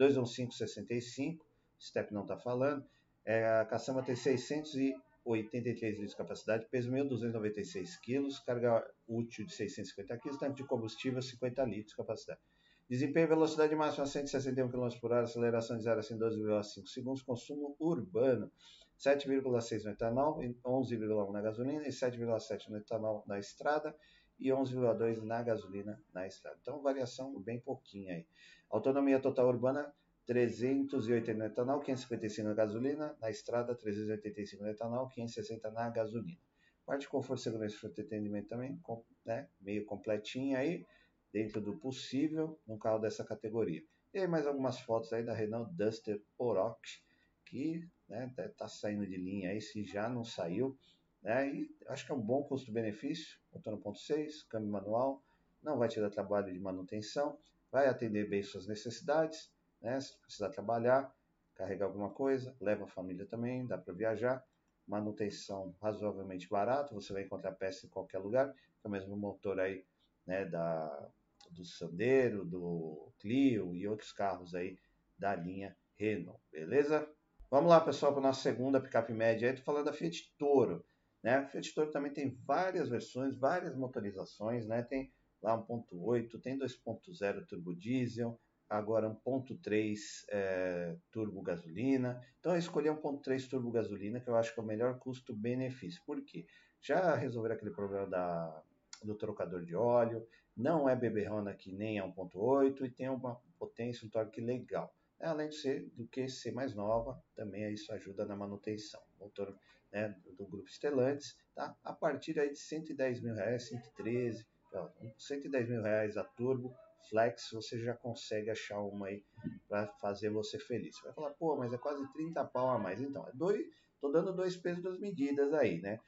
215-65, 0.00 1.36
step 1.78 2.14
não 2.14 2.22
está 2.22 2.38
falando, 2.38 2.82
é, 3.26 3.44
a 3.44 3.66
caçamba 3.66 4.02
tem 4.02 4.16
600 4.16 4.74
e 4.76 4.94
83 5.24 5.92
litros 5.92 6.10
de 6.10 6.16
capacidade, 6.16 6.66
peso 6.70 6.90
1.296 6.90 8.00
kg, 8.00 8.44
carga 8.44 8.86
útil 9.06 9.46
de 9.46 9.52
650 9.52 10.18
kg, 10.18 10.38
tanque 10.38 10.62
de 10.62 10.68
combustível 10.68 11.22
50 11.22 11.64
litros 11.64 11.90
de 11.90 11.96
capacidade. 11.96 12.40
Desempenho 12.88 13.28
velocidade 13.28 13.74
máxima 13.74 14.04
161 14.04 14.70
km 14.70 14.88
por 15.00 15.12
hora, 15.12 15.22
aceleração 15.22 15.78
de 15.78 15.84
0 15.84 16.00
a 16.00 16.02
12,5 16.02 16.86
segundos, 16.86 17.22
consumo 17.22 17.76
urbano 17.78 18.50
7,6 18.98 19.84
no 19.84 19.90
etanol, 19.90 20.38
11,1 20.38 21.32
na 21.32 21.40
gasolina 21.40 21.82
e 21.86 21.90
7,7 21.90 22.68
no 22.68 22.76
etanol 22.76 23.24
na 23.26 23.38
estrada 23.38 23.96
e 24.38 24.48
11,2 24.48 25.22
na 25.22 25.42
gasolina 25.42 26.00
na 26.12 26.26
estrada. 26.26 26.58
Então, 26.60 26.82
variação 26.82 27.40
bem 27.40 27.60
pouquinha 27.60 28.14
aí. 28.14 28.26
Autonomia 28.68 29.20
total 29.20 29.48
urbana 29.48 29.92
380 30.26 31.34
no 31.34 31.44
etanol, 31.44 31.80
555 31.80 32.48
na 32.48 32.54
gasolina, 32.54 33.16
na 33.20 33.30
estrada 33.30 33.74
385 33.74 34.62
no 34.62 34.70
etanol, 34.70 35.08
560 35.08 35.70
na 35.70 35.90
gasolina. 35.90 36.40
Parte 36.86 37.02
de 37.02 37.08
conforto, 37.08 37.42
segurança 37.42 37.76
e 37.82 37.88
entretenimento 37.88 38.48
também, 38.48 38.80
né, 39.24 39.48
meio 39.60 39.84
completinha 39.84 40.58
aí, 40.58 40.86
dentro 41.32 41.60
do 41.60 41.76
possível, 41.76 42.58
num 42.66 42.78
carro 42.78 42.98
dessa 42.98 43.24
categoria. 43.24 43.82
E 44.12 44.18
aí 44.18 44.26
mais 44.26 44.46
algumas 44.46 44.80
fotos 44.80 45.12
aí 45.12 45.24
da 45.24 45.32
Renault 45.32 45.72
Duster 45.74 46.22
Oroch, 46.38 47.02
que 47.44 47.88
né, 48.08 48.32
tá 48.56 48.68
saindo 48.68 49.06
de 49.06 49.16
linha 49.16 49.50
aí, 49.50 49.60
se 49.60 49.84
já 49.84 50.08
não 50.08 50.24
saiu, 50.24 50.76
né, 51.22 51.48
e 51.48 51.76
acho 51.88 52.04
que 52.04 52.12
é 52.12 52.14
um 52.14 52.20
bom 52.20 52.42
custo-benefício, 52.42 53.38
motor 53.52 53.78
1.6, 53.78 54.46
câmbio 54.48 54.70
manual, 54.70 55.22
não 55.62 55.78
vai 55.78 55.88
te 55.88 56.00
dar 56.00 56.10
trabalho 56.10 56.52
de 56.52 56.58
manutenção, 56.58 57.38
vai 57.70 57.86
atender 57.86 58.28
bem 58.28 58.42
suas 58.42 58.66
necessidades, 58.66 59.51
né? 59.82 60.00
Se 60.00 60.16
precisar 60.18 60.50
trabalhar, 60.50 61.14
carregar 61.54 61.86
alguma 61.86 62.10
coisa, 62.10 62.54
leva 62.60 62.84
a 62.84 62.88
família 62.88 63.26
também, 63.26 63.66
dá 63.66 63.76
para 63.76 63.92
viajar. 63.92 64.44
Manutenção 64.86 65.74
razoavelmente 65.80 66.48
barata, 66.48 66.94
você 66.94 67.12
vai 67.12 67.22
encontrar 67.22 67.52
peça 67.52 67.86
em 67.86 67.88
qualquer 67.88 68.18
lugar, 68.18 68.52
é 68.82 68.88
o 68.88 68.90
mesmo 68.90 69.16
motor 69.16 69.60
aí, 69.60 69.84
né, 70.26 70.44
da, 70.44 71.10
do 71.50 71.64
Sandero, 71.64 72.44
do 72.44 73.12
Clio 73.18 73.74
e 73.76 73.86
outros 73.86 74.12
carros 74.12 74.54
aí 74.54 74.76
da 75.16 75.36
linha 75.36 75.76
Renault, 75.96 76.40
beleza? 76.50 77.08
Vamos 77.48 77.70
lá, 77.70 77.80
pessoal, 77.80 78.12
para 78.12 78.22
a 78.22 78.28
nossa 78.28 78.42
segunda 78.42 78.80
picape 78.80 79.12
média. 79.12 79.50
Estou 79.50 79.66
falando 79.66 79.84
da 79.84 79.92
Fiat 79.92 80.34
Toro. 80.38 80.84
Né? 81.22 81.34
A 81.34 81.46
Fiat 81.46 81.74
Toro 81.74 81.90
também 81.90 82.10
tem 82.10 82.34
várias 82.46 82.88
versões, 82.88 83.36
várias 83.36 83.76
motorizações. 83.76 84.66
Né? 84.66 84.82
Tem 84.82 85.12
lá 85.42 85.56
1.8, 85.58 86.40
tem 86.40 86.58
2.0 86.58 87.46
turbo 87.46 87.74
diesel, 87.76 88.40
agora 88.72 89.08
1.3 89.08 89.96
é, 90.30 90.96
turbo 91.10 91.42
gasolina. 91.42 92.20
Então 92.40 92.52
eu 92.52 92.58
escolhi 92.58 92.88
1.3 92.88 93.48
turbo 93.48 93.70
gasolina, 93.70 94.20
que 94.20 94.28
eu 94.28 94.36
acho 94.36 94.54
que 94.54 94.60
é 94.60 94.62
o 94.62 94.66
melhor 94.66 94.98
custo-benefício. 94.98 96.02
Por 96.06 96.22
quê? 96.24 96.46
Já 96.80 97.14
resolveram 97.14 97.54
aquele 97.54 97.70
problema 97.70 98.06
da, 98.06 98.62
do 99.04 99.14
trocador 99.14 99.64
de 99.64 99.76
óleo, 99.76 100.26
não 100.56 100.88
é 100.88 100.96
beberrona 100.96 101.54
que 101.54 101.72
nem 101.72 101.98
é 101.98 102.02
1.8 102.02 102.84
e 102.84 102.90
tem 102.90 103.08
uma 103.08 103.40
potência, 103.58 104.06
um 104.06 104.10
torque 104.10 104.40
legal. 104.40 104.94
Além 105.20 105.50
de 105.50 105.56
ser 105.56 105.88
do 105.94 106.08
que 106.08 106.28
ser 106.28 106.52
mais 106.52 106.74
nova, 106.74 107.22
também 107.36 107.72
isso 107.72 107.92
ajuda 107.92 108.24
na 108.24 108.34
manutenção. 108.34 109.00
Motor 109.20 109.56
né, 109.92 110.16
do 110.36 110.46
grupo 110.46 110.68
Stellantis, 110.68 111.36
tá? 111.54 111.76
A 111.84 111.92
partir 111.92 112.40
aí 112.40 112.50
de 112.50 112.58
110 112.58 113.20
mil 113.20 113.34
reais, 113.34 113.68
113, 113.68 114.44
ó, 114.74 114.88
110 115.18 115.68
mil 115.68 115.82
reais 115.82 116.16
a 116.16 116.24
turbo, 116.24 116.74
Flex, 117.08 117.50
você 117.52 117.78
já 117.78 117.94
consegue 117.94 118.50
achar 118.50 118.80
uma 118.80 119.08
aí 119.08 119.24
para 119.68 119.86
fazer 120.00 120.30
você 120.30 120.58
feliz. 120.58 120.96
Você 120.96 121.04
vai 121.04 121.12
falar, 121.12 121.30
pô, 121.30 121.56
mas 121.56 121.72
é 121.72 121.78
quase 121.78 122.06
30 122.12 122.44
pau 122.44 122.70
a 122.70 122.78
mais. 122.78 123.00
Então, 123.00 123.26
é 123.26 123.32
dois, 123.32 123.64
tô 124.00 124.10
dando 124.10 124.32
dois 124.34 124.56
pesos, 124.56 124.82
duas 124.82 124.98
medidas 124.98 125.52
aí, 125.54 125.80
né? 125.80 126.00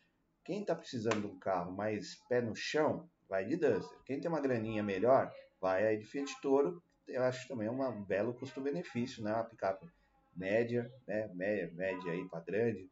Quem 0.45 0.61
está 0.61 0.75
precisando 0.75 1.23
de 1.23 1.27
um 1.27 1.39
carro 1.39 1.73
mais 1.73 2.17
pé 2.29 2.41
no 2.41 2.55
chão, 2.55 3.09
vai 3.29 3.45
de 3.45 3.57
Duster. 3.57 3.99
Quem 4.05 4.21
tem 4.21 4.31
uma 4.31 4.41
graninha 4.41 4.83
melhor, 4.83 5.33
vai 5.61 5.87
aí 5.87 5.97
de 5.97 6.05
Fiat 6.05 6.41
Toro. 6.41 6.83
Eu 7.09 7.23
acho 7.23 7.49
também 7.49 7.69
um 7.69 8.05
belo 8.05 8.35
custo-benefício, 8.35 9.23
né? 9.23 9.33
Uma 9.33 9.45
picape 9.45 9.87
média, 10.37 10.93
né? 11.07 11.29
Média, 11.35 11.73
média 11.75 12.13
aí 12.13 12.29
para 12.29 12.41
grande, 12.41 12.91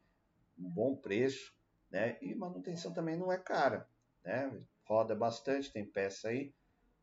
um 0.57 0.69
bom 0.69 0.95
preço, 0.95 1.53
né? 1.91 2.17
E 2.21 2.33
manutenção 2.33 2.93
também 2.93 3.17
não 3.17 3.31
é 3.31 3.37
cara, 3.37 3.87
né? 4.23 4.59
Roda 4.85 5.15
bastante, 5.15 5.71
tem 5.71 5.85
peça 5.85 6.29
aí, 6.29 6.53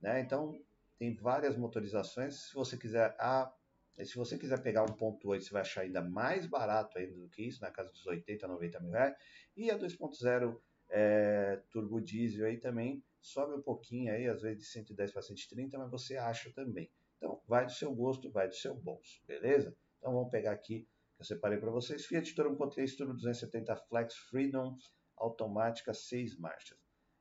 né? 0.01 0.21
Então 0.21 0.61
tem 1.01 1.15
várias 1.15 1.57
motorizações. 1.57 2.49
Se 2.49 2.55
você 2.55 2.77
quiser 2.77 3.17
a 3.19 3.51
E 3.99 4.05
se 4.05 4.17
você 4.17 4.39
quiser 4.39 4.63
pegar 4.63 4.85
1.8, 4.85 5.41
você 5.41 5.51
vai 5.51 5.63
achar 5.63 5.81
ainda 5.81 6.03
mais 6.03 6.47
barato 6.47 6.99
ainda 6.99 7.15
do 7.15 7.29
que 7.29 7.43
isso, 7.43 7.61
na 7.63 7.71
casa 7.71 7.91
dos 7.91 8.07
80, 8.07 8.47
90 8.47 8.81
mil 8.81 8.93
reais. 8.93 9.17
E 9.57 9.71
a 9.71 9.79
2.0 9.79 10.61
é, 10.91 11.63
turbo 11.71 12.01
diesel 12.01 12.47
aí 12.47 12.59
também 12.59 13.03
sobe 13.21 13.55
um 13.55 13.63
pouquinho 13.63 14.13
aí, 14.13 14.27
às 14.29 14.43
vezes 14.43 14.59
de 14.59 14.65
110 14.67 15.13
para 15.13 15.23
130, 15.23 15.79
mas 15.79 15.91
você 15.91 16.17
acha 16.17 16.51
também. 16.53 16.91
Então, 17.17 17.41
vai 17.47 17.65
do 17.65 17.73
seu 17.73 17.95
gosto, 17.95 18.31
vai 18.31 18.49
do 18.49 18.55
seu 18.55 18.75
bolso, 18.75 19.23
beleza? 19.27 19.75
Então, 19.99 20.13
vamos 20.13 20.31
pegar 20.31 20.53
aqui, 20.53 20.87
que 21.17 21.23
eu 21.23 21.25
separei 21.25 21.59
para 21.59 21.71
vocês, 21.71 22.07
Fiat 22.07 22.35
Toro 22.35 22.57
1.3 22.57 22.97
Turbo 22.97 23.15
270 23.15 23.77
Flex 23.89 24.15
Freedom, 24.15 24.77
automática, 25.17 25.93
6 25.93 26.39
marchas. 26.39 26.79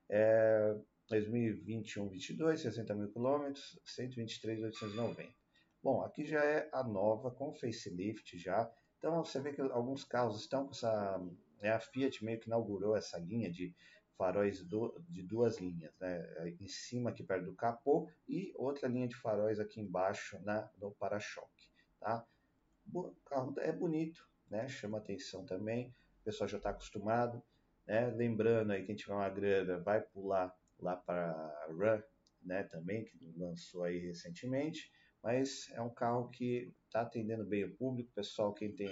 É, 0.09 0.75
2021-22, 1.09 2.57
60 2.57 2.95
mil 2.95 3.11
quilômetros, 3.11 3.79
123.890. 3.85 5.33
Bom, 5.81 6.01
aqui 6.01 6.25
já 6.25 6.43
é 6.43 6.69
a 6.71 6.83
nova 6.83 7.31
com 7.31 7.53
facelift 7.53 8.37
já. 8.37 8.69
Então 8.97 9.23
você 9.23 9.39
vê 9.39 9.53
que 9.53 9.61
alguns 9.61 10.03
carros 10.03 10.41
estão 10.41 10.65
com 10.65 10.71
essa. 10.71 11.17
Né, 11.61 11.71
a 11.71 11.79
Fiat 11.79 12.23
meio 12.23 12.39
que 12.39 12.47
inaugurou 12.47 12.95
essa 12.95 13.17
linha 13.17 13.49
de 13.49 13.73
faróis 14.17 14.61
do, 14.61 15.01
de 15.07 15.23
duas 15.23 15.59
linhas, 15.59 15.97
né? 15.99 16.55
Em 16.59 16.67
cima 16.67 17.09
aqui 17.09 17.23
perto 17.23 17.45
do 17.45 17.55
capô 17.55 18.09
e 18.27 18.53
outra 18.55 18.87
linha 18.89 19.07
de 19.07 19.15
faróis 19.15 19.59
aqui 19.59 19.79
embaixo 19.79 20.37
na, 20.43 20.69
no 20.77 20.91
para-choque, 20.91 21.69
tá? 21.99 22.25
O 22.93 23.13
carro 23.25 23.53
é 23.59 23.71
bonito, 23.71 24.27
né? 24.49 24.67
Chama 24.67 24.97
atenção 24.97 25.45
também. 25.45 25.95
O 26.21 26.23
pessoal 26.25 26.49
já 26.49 26.57
está 26.57 26.71
acostumado, 26.71 27.41
né? 27.87 28.07
Lembrando 28.07 28.71
aí 28.71 28.85
quem 28.85 28.95
tiver 28.95 29.13
uma 29.13 29.29
grana 29.29 29.79
vai 29.79 30.01
pular 30.01 30.53
lá 30.83 30.95
para 30.95 31.67
Run, 31.69 32.01
né? 32.41 32.63
Também 32.63 33.05
que 33.05 33.17
lançou 33.37 33.83
aí 33.83 33.99
recentemente 33.99 34.91
mas 35.21 35.69
é 35.73 35.81
um 35.81 35.89
carro 35.89 36.29
que 36.29 36.73
está 36.85 37.01
atendendo 37.01 37.43
bem 37.43 37.65
o 37.65 37.75
público, 37.75 38.09
o 38.09 38.15
pessoal 38.15 38.53
quem 38.53 38.73
tem 38.73 38.89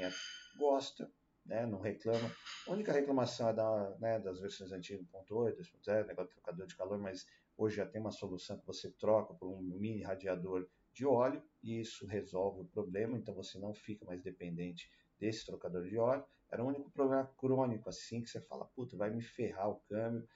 gosta, 0.57 1.09
né, 1.45 1.65
não 1.65 1.79
reclama. 1.79 2.29
A 2.67 2.71
única 2.71 2.91
reclamação 2.91 3.49
é 3.49 3.53
da, 3.53 3.95
né, 3.99 4.19
das 4.19 4.39
versões 4.39 4.71
antigas 4.71 5.05
1.8, 5.07 5.55
2.0, 5.55 6.07
negócio 6.07 6.29
de 6.29 6.35
trocador 6.35 6.67
de 6.67 6.75
calor, 6.75 6.99
mas 6.99 7.25
hoje 7.57 7.77
já 7.77 7.85
tem 7.85 8.01
uma 8.01 8.11
solução 8.11 8.57
que 8.57 8.67
você 8.67 8.91
troca 8.91 9.33
por 9.33 9.47
um 9.47 9.61
mini 9.61 10.03
radiador 10.03 10.67
de 10.93 11.05
óleo 11.05 11.41
e 11.63 11.79
isso 11.79 12.05
resolve 12.05 12.61
o 12.61 12.65
problema, 12.65 13.17
então 13.17 13.33
você 13.33 13.57
não 13.57 13.73
fica 13.73 14.03
mais 14.03 14.21
dependente 14.21 14.91
desse 15.17 15.45
trocador 15.45 15.85
de 15.85 15.97
óleo. 15.97 16.25
Era 16.51 16.63
o 16.63 16.67
único 16.67 16.89
problema 16.91 17.25
crônico 17.37 17.89
assim 17.89 18.21
que 18.21 18.29
você 18.29 18.41
fala, 18.41 18.65
puta, 18.65 18.97
vai 18.97 19.09
me 19.09 19.21
ferrar 19.21 19.69
o 19.69 19.79
câmbio. 19.81 20.27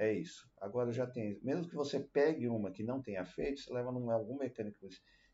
É 0.00 0.10
isso. 0.14 0.50
Agora 0.56 0.90
já 0.90 1.06
tem, 1.06 1.38
mesmo 1.42 1.68
que 1.68 1.74
você 1.74 2.00
pegue 2.00 2.48
uma 2.48 2.72
que 2.72 2.82
não 2.82 3.02
tenha 3.02 3.22
feito, 3.22 3.60
você 3.60 3.70
leva 3.70 3.92
num 3.92 4.10
algum 4.10 4.38
mecânico 4.38 4.88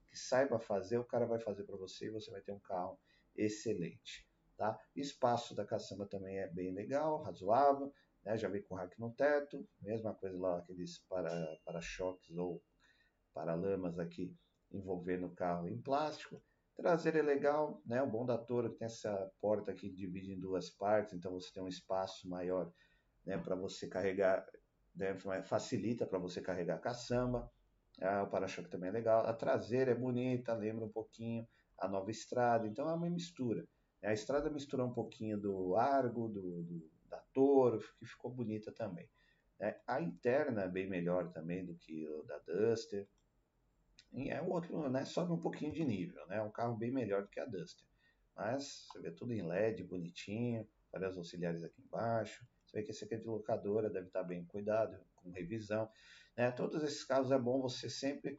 que 0.08 0.18
saiba 0.18 0.58
fazer, 0.58 0.98
o 0.98 1.04
cara 1.04 1.24
vai 1.24 1.38
fazer 1.38 1.62
para 1.62 1.76
você 1.76 2.06
e 2.06 2.10
você 2.10 2.32
vai 2.32 2.40
ter 2.40 2.50
um 2.50 2.58
carro 2.58 2.98
excelente. 3.36 4.26
Tá? 4.56 4.76
Espaço 4.96 5.54
da 5.54 5.64
caçamba 5.64 6.04
também 6.08 6.38
é 6.38 6.48
bem 6.48 6.74
legal, 6.74 7.22
razoável, 7.22 7.92
né? 8.24 8.36
já 8.36 8.48
vem 8.48 8.60
com 8.60 8.74
rack 8.74 8.98
no 8.98 9.12
teto, 9.14 9.64
mesma 9.80 10.12
coisa 10.12 10.36
lá, 10.36 10.58
aqueles 10.58 10.98
para-choques 11.64 12.34
para 12.34 12.42
ou 12.42 12.60
para-lamas 13.32 14.00
aqui 14.00 14.34
envolvendo 14.72 15.26
o 15.26 15.34
carro 15.36 15.68
em 15.68 15.80
plástico. 15.80 16.42
Traseiro 16.74 17.18
é 17.18 17.22
legal, 17.22 17.80
né? 17.86 18.02
O 18.02 18.10
bom 18.10 18.26
da 18.26 18.36
Toro 18.36 18.66
é 18.66 18.70
tem 18.76 18.86
essa 18.86 19.30
porta 19.40 19.70
aqui 19.70 19.90
que 19.90 19.96
divide 19.96 20.32
em 20.32 20.40
duas 20.40 20.70
partes, 20.70 21.14
então 21.14 21.30
você 21.30 21.52
tem 21.52 21.62
um 21.62 21.68
espaço 21.68 22.28
maior 22.28 22.72
né, 23.26 23.36
para 23.36 23.56
você 23.56 23.88
carregar, 23.88 24.46
né, 24.96 25.14
facilita 25.44 26.06
para 26.06 26.18
você 26.18 26.40
carregar 26.40 26.76
a 26.76 26.80
caçamba. 26.80 27.50
Ah, 28.00 28.22
o 28.22 28.30
para-choque 28.30 28.68
também 28.68 28.88
é 28.88 28.92
legal. 28.92 29.26
A 29.26 29.32
traseira 29.32 29.92
é 29.92 29.94
bonita, 29.94 30.54
lembra 30.54 30.84
um 30.84 30.90
pouquinho 30.90 31.46
a 31.78 31.86
nova 31.86 32.10
estrada. 32.10 32.66
Então 32.66 32.88
é 32.88 32.94
uma 32.94 33.10
mistura. 33.10 33.66
A 34.02 34.12
estrada 34.12 34.50
mistura 34.50 34.84
um 34.84 34.92
pouquinho 34.92 35.38
do 35.38 35.76
Argo, 35.76 36.28
do, 36.28 36.62
do 36.62 36.90
da 37.08 37.18
Toro, 37.32 37.78
que 37.98 38.06
ficou 38.06 38.30
bonita 38.30 38.72
também. 38.72 39.08
É, 39.58 39.80
a 39.86 40.00
interna 40.00 40.62
é 40.64 40.68
bem 40.68 40.88
melhor 40.88 41.30
também 41.30 41.64
do 41.64 41.74
que 41.74 42.06
o 42.08 42.22
da 42.24 42.38
Duster. 42.38 43.06
E 44.12 44.30
é 44.30 44.40
outro, 44.42 44.88
né? 44.88 45.04
Sobe 45.04 45.32
um 45.32 45.40
pouquinho 45.40 45.72
de 45.72 45.84
nível, 45.84 46.26
né? 46.26 46.36
É 46.36 46.42
um 46.42 46.50
carro 46.50 46.76
bem 46.76 46.90
melhor 46.90 47.22
do 47.22 47.28
que 47.28 47.40
a 47.40 47.44
Duster. 47.44 47.86
Mas 48.34 48.86
você 48.90 49.00
vê 49.00 49.10
tudo 49.10 49.32
em 49.32 49.42
LED, 49.42 49.82
bonitinho, 49.84 50.68
várias 50.92 51.16
auxiliares 51.16 51.62
aqui 51.64 51.80
embaixo. 51.80 52.46
Vê 52.76 52.82
que 52.82 52.90
esse 52.90 53.04
aqui 53.04 53.14
é 53.14 53.16
de 53.16 53.26
locadora, 53.26 53.88
deve 53.88 54.08
estar 54.08 54.22
bem 54.22 54.44
cuidado, 54.44 54.98
com 55.14 55.30
revisão. 55.30 55.90
Né? 56.36 56.50
Todos 56.50 56.82
esses 56.82 57.02
casos 57.04 57.32
é 57.32 57.38
bom 57.38 57.58
você 57.58 57.88
sempre 57.88 58.38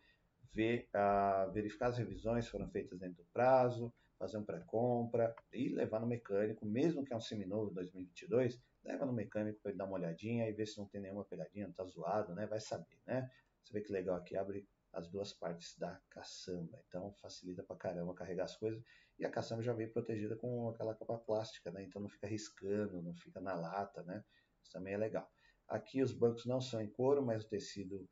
ver, 0.54 0.88
uh, 0.94 1.52
verificar 1.52 1.88
as 1.88 1.98
revisões 1.98 2.48
foram 2.48 2.70
feitas 2.70 3.00
dentro 3.00 3.24
do 3.24 3.26
prazo, 3.34 3.92
fazer 4.20 4.38
um 4.38 4.44
pré-compra 4.44 5.36
e 5.52 5.70
levar 5.70 6.00
no 6.00 6.06
mecânico, 6.06 6.68
mesmo 6.68 7.04
que 7.04 7.12
é 7.12 7.18
um 7.18 7.22
seminovo 7.22 7.72
2022, 7.72 8.62
leva 8.84 9.08
no 9.08 9.14
mecânico 9.14 9.60
para 9.60 9.72
ele 9.72 9.78
dar 9.80 9.86
uma 9.86 9.96
olhadinha 9.96 10.48
e 10.48 10.54
ver 10.54 10.68
se 10.68 10.78
não 10.78 10.86
tem 10.86 11.02
nenhuma 11.02 11.26
pegadinha, 11.26 11.66
não 11.66 11.72
está 11.72 11.84
zoado, 11.86 12.36
né? 12.36 12.46
Vai 12.46 12.60
saber, 12.60 13.00
né? 13.08 13.28
Você 13.64 13.74
vê 13.74 13.82
que 13.82 13.92
legal 13.92 14.18
aqui, 14.18 14.38
abre 14.38 14.68
as 14.94 15.08
duas 15.08 15.34
partes 15.34 15.78
da 15.78 16.00
caçamba, 16.10 16.82
então 16.88 17.14
facilita 17.14 17.64
para 17.64 17.76
caramba 17.76 18.14
carregar 18.14 18.46
as 18.46 18.56
coisas 18.56 18.82
e 19.20 19.26
a 19.26 19.30
caçamba 19.30 19.64
já 19.64 19.74
vem 19.74 19.90
protegida 19.90 20.36
com 20.36 20.70
aquela 20.70 20.94
capa 20.94 21.18
plástica, 21.18 21.72
né? 21.72 21.84
Então 21.84 22.02
não 22.02 22.10
fica 22.10 22.28
riscando, 22.28 23.02
não 23.02 23.16
fica 23.16 23.42
na 23.42 23.54
lata, 23.56 24.04
né? 24.04 24.24
Isso 24.62 24.72
também 24.72 24.94
é 24.94 24.98
legal. 24.98 25.30
Aqui 25.68 26.02
os 26.02 26.14
bancos 26.14 26.46
não 26.46 26.62
são 26.62 26.82
em 26.82 26.90
couro, 26.90 27.26
mas 27.26 27.44
o 27.44 27.50
tecido 27.50 28.08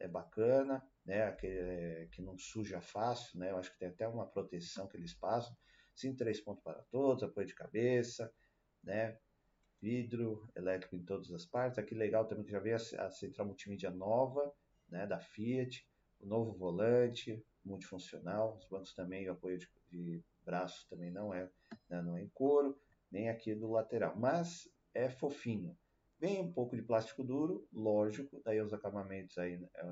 é 0.00 0.08
bacana, 0.08 0.84
né? 1.04 1.30
Que, 1.32 1.46
é, 1.46 2.08
que 2.10 2.20
não 2.20 2.36
suja 2.36 2.80
fácil, 2.80 3.38
né? 3.38 3.50
Eu 3.50 3.56
acho 3.56 3.72
que 3.72 3.78
tem 3.78 3.88
até 3.88 4.06
uma 4.08 4.26
proteção 4.26 4.88
que 4.88 4.96
eles 4.96 5.14
passam. 5.14 5.56
Sim, 5.94 6.14
três 6.14 6.40
pontos 6.40 6.62
para 6.62 6.82
todos, 6.90 7.22
apoio 7.22 7.46
de 7.46 7.54
cabeça, 7.54 8.32
né? 8.82 9.18
Vidro 9.80 10.50
elétrico 10.56 10.96
em 10.96 11.04
todas 11.04 11.30
as 11.32 11.46
partes. 11.46 11.78
Aqui 11.78 11.94
legal 11.94 12.26
também 12.26 12.44
que 12.44 12.50
já 12.50 12.58
veio 12.58 12.76
a, 12.76 13.06
a 13.06 13.10
central 13.10 13.46
multimídia 13.46 13.90
nova, 13.90 14.52
né? 14.88 15.06
Da 15.06 15.20
Fiat, 15.20 15.87
o 16.20 16.26
novo 16.26 16.52
volante 16.52 17.44
multifuncional. 17.64 18.56
Os 18.56 18.66
bancos 18.66 18.94
também, 18.94 19.28
o 19.28 19.32
apoio 19.32 19.58
de, 19.58 19.68
de 19.90 20.24
braço 20.44 20.88
também 20.88 21.10
não 21.10 21.32
é, 21.32 21.50
né? 21.88 22.02
não 22.02 22.16
é 22.16 22.22
em 22.22 22.28
couro, 22.28 22.78
nem 23.10 23.28
aqui 23.28 23.54
do 23.54 23.70
lateral, 23.70 24.16
mas 24.16 24.68
é 24.94 25.08
fofinho. 25.08 25.76
Vem 26.18 26.40
um 26.40 26.52
pouco 26.52 26.74
de 26.74 26.82
plástico 26.82 27.22
duro, 27.22 27.68
lógico, 27.72 28.40
daí 28.44 28.60
os 28.60 28.72
acabamentos 28.72 29.38
aí 29.38 29.54
é 29.74 29.84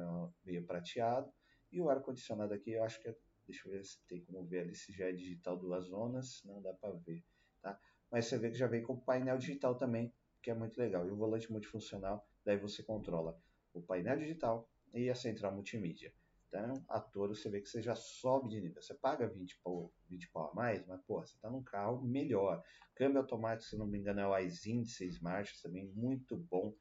meio 0.45 0.67
prateado. 0.67 1.33
E 1.71 1.81
o 1.81 1.89
ar-condicionado 1.89 2.53
aqui, 2.53 2.73
eu 2.73 2.83
acho 2.83 3.01
que 3.01 3.09
é, 3.09 3.17
deixa 3.47 3.69
eu 3.69 3.73
ver 3.73 3.85
se 3.85 4.01
tem 4.09 4.25
como 4.25 4.45
ver 4.45 4.61
ali 4.61 4.75
se 4.75 4.93
já 4.93 5.07
é 5.07 5.13
digital 5.13 5.57
duas 5.57 5.85
zonas, 5.85 6.43
não 6.45 6.61
dá 6.61 6.73
para 6.73 6.91
ver, 6.93 7.25
tá? 7.63 7.79
Mas 8.11 8.27
você 8.27 8.39
vê 8.39 8.51
que 8.51 8.57
já 8.57 8.67
vem 8.67 8.83
com 8.83 8.99
painel 8.99 9.39
digital 9.39 9.77
também, 9.77 10.13
que 10.43 10.51
é 10.51 10.55
muito 10.55 10.79
legal. 10.79 11.07
E 11.07 11.11
o 11.11 11.17
volante 11.17 11.51
multifuncional, 11.51 12.27
daí 12.45 12.57
você 12.57 12.83
controla 12.83 13.41
o 13.73 13.83
painel 13.83 14.17
digital 14.17 14.69
e 14.95 15.11
a 15.11 15.15
central 15.15 15.53
multimídia. 15.53 16.13
Então, 16.49 16.85
a 16.89 17.01
Toro, 17.01 17.35
você 17.35 17.51
vê 17.51 17.61
que 17.61 17.69
você 17.69 17.83
já 17.83 17.95
sobe 17.95 18.49
de 18.49 18.61
nível. 18.61 18.81
Você 18.81 18.95
paga 18.95 19.27
20 19.27 19.59
pau, 19.63 19.93
20 20.09 20.31
pau 20.31 20.51
a 20.51 20.55
mais, 20.55 20.87
mas, 20.87 21.01
pô, 21.03 21.21
você 21.21 21.35
está 21.35 21.51
num 21.51 21.63
carro 21.63 22.03
melhor. 22.03 22.63
Câmbio 22.95 23.21
automático, 23.21 23.69
se 23.69 23.77
não 23.77 23.87
me 23.87 23.99
engano, 23.99 24.21
é 24.21 24.27
o 24.27 24.33
Aisin 24.33 24.83
de 24.83 24.91
6 24.91 25.21
marchas, 25.21 25.61
também 25.61 25.87
muito 25.89 26.37
bom, 26.37 26.75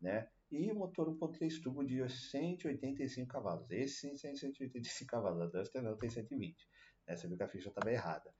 né? 0.00 0.28
E 0.50 0.70
o 0.70 0.76
motor 0.76 1.08
1.3 1.08 1.60
turbo 1.60 1.84
de 1.84 2.08
185 2.08 3.28
cavalos. 3.28 3.68
Esse 3.70 4.00
sim 4.00 4.14
tem 4.14 4.36
185 4.36 5.10
cavalos, 5.10 5.42
a 5.42 5.46
Duster 5.46 5.82
não 5.82 5.96
tem 5.96 6.08
120. 6.08 6.68
Né? 7.06 7.16
Você 7.16 7.26
viu 7.26 7.36
que 7.36 7.42
a 7.42 7.48
ficha 7.48 7.68
estava 7.68 7.90
errada, 7.90 8.32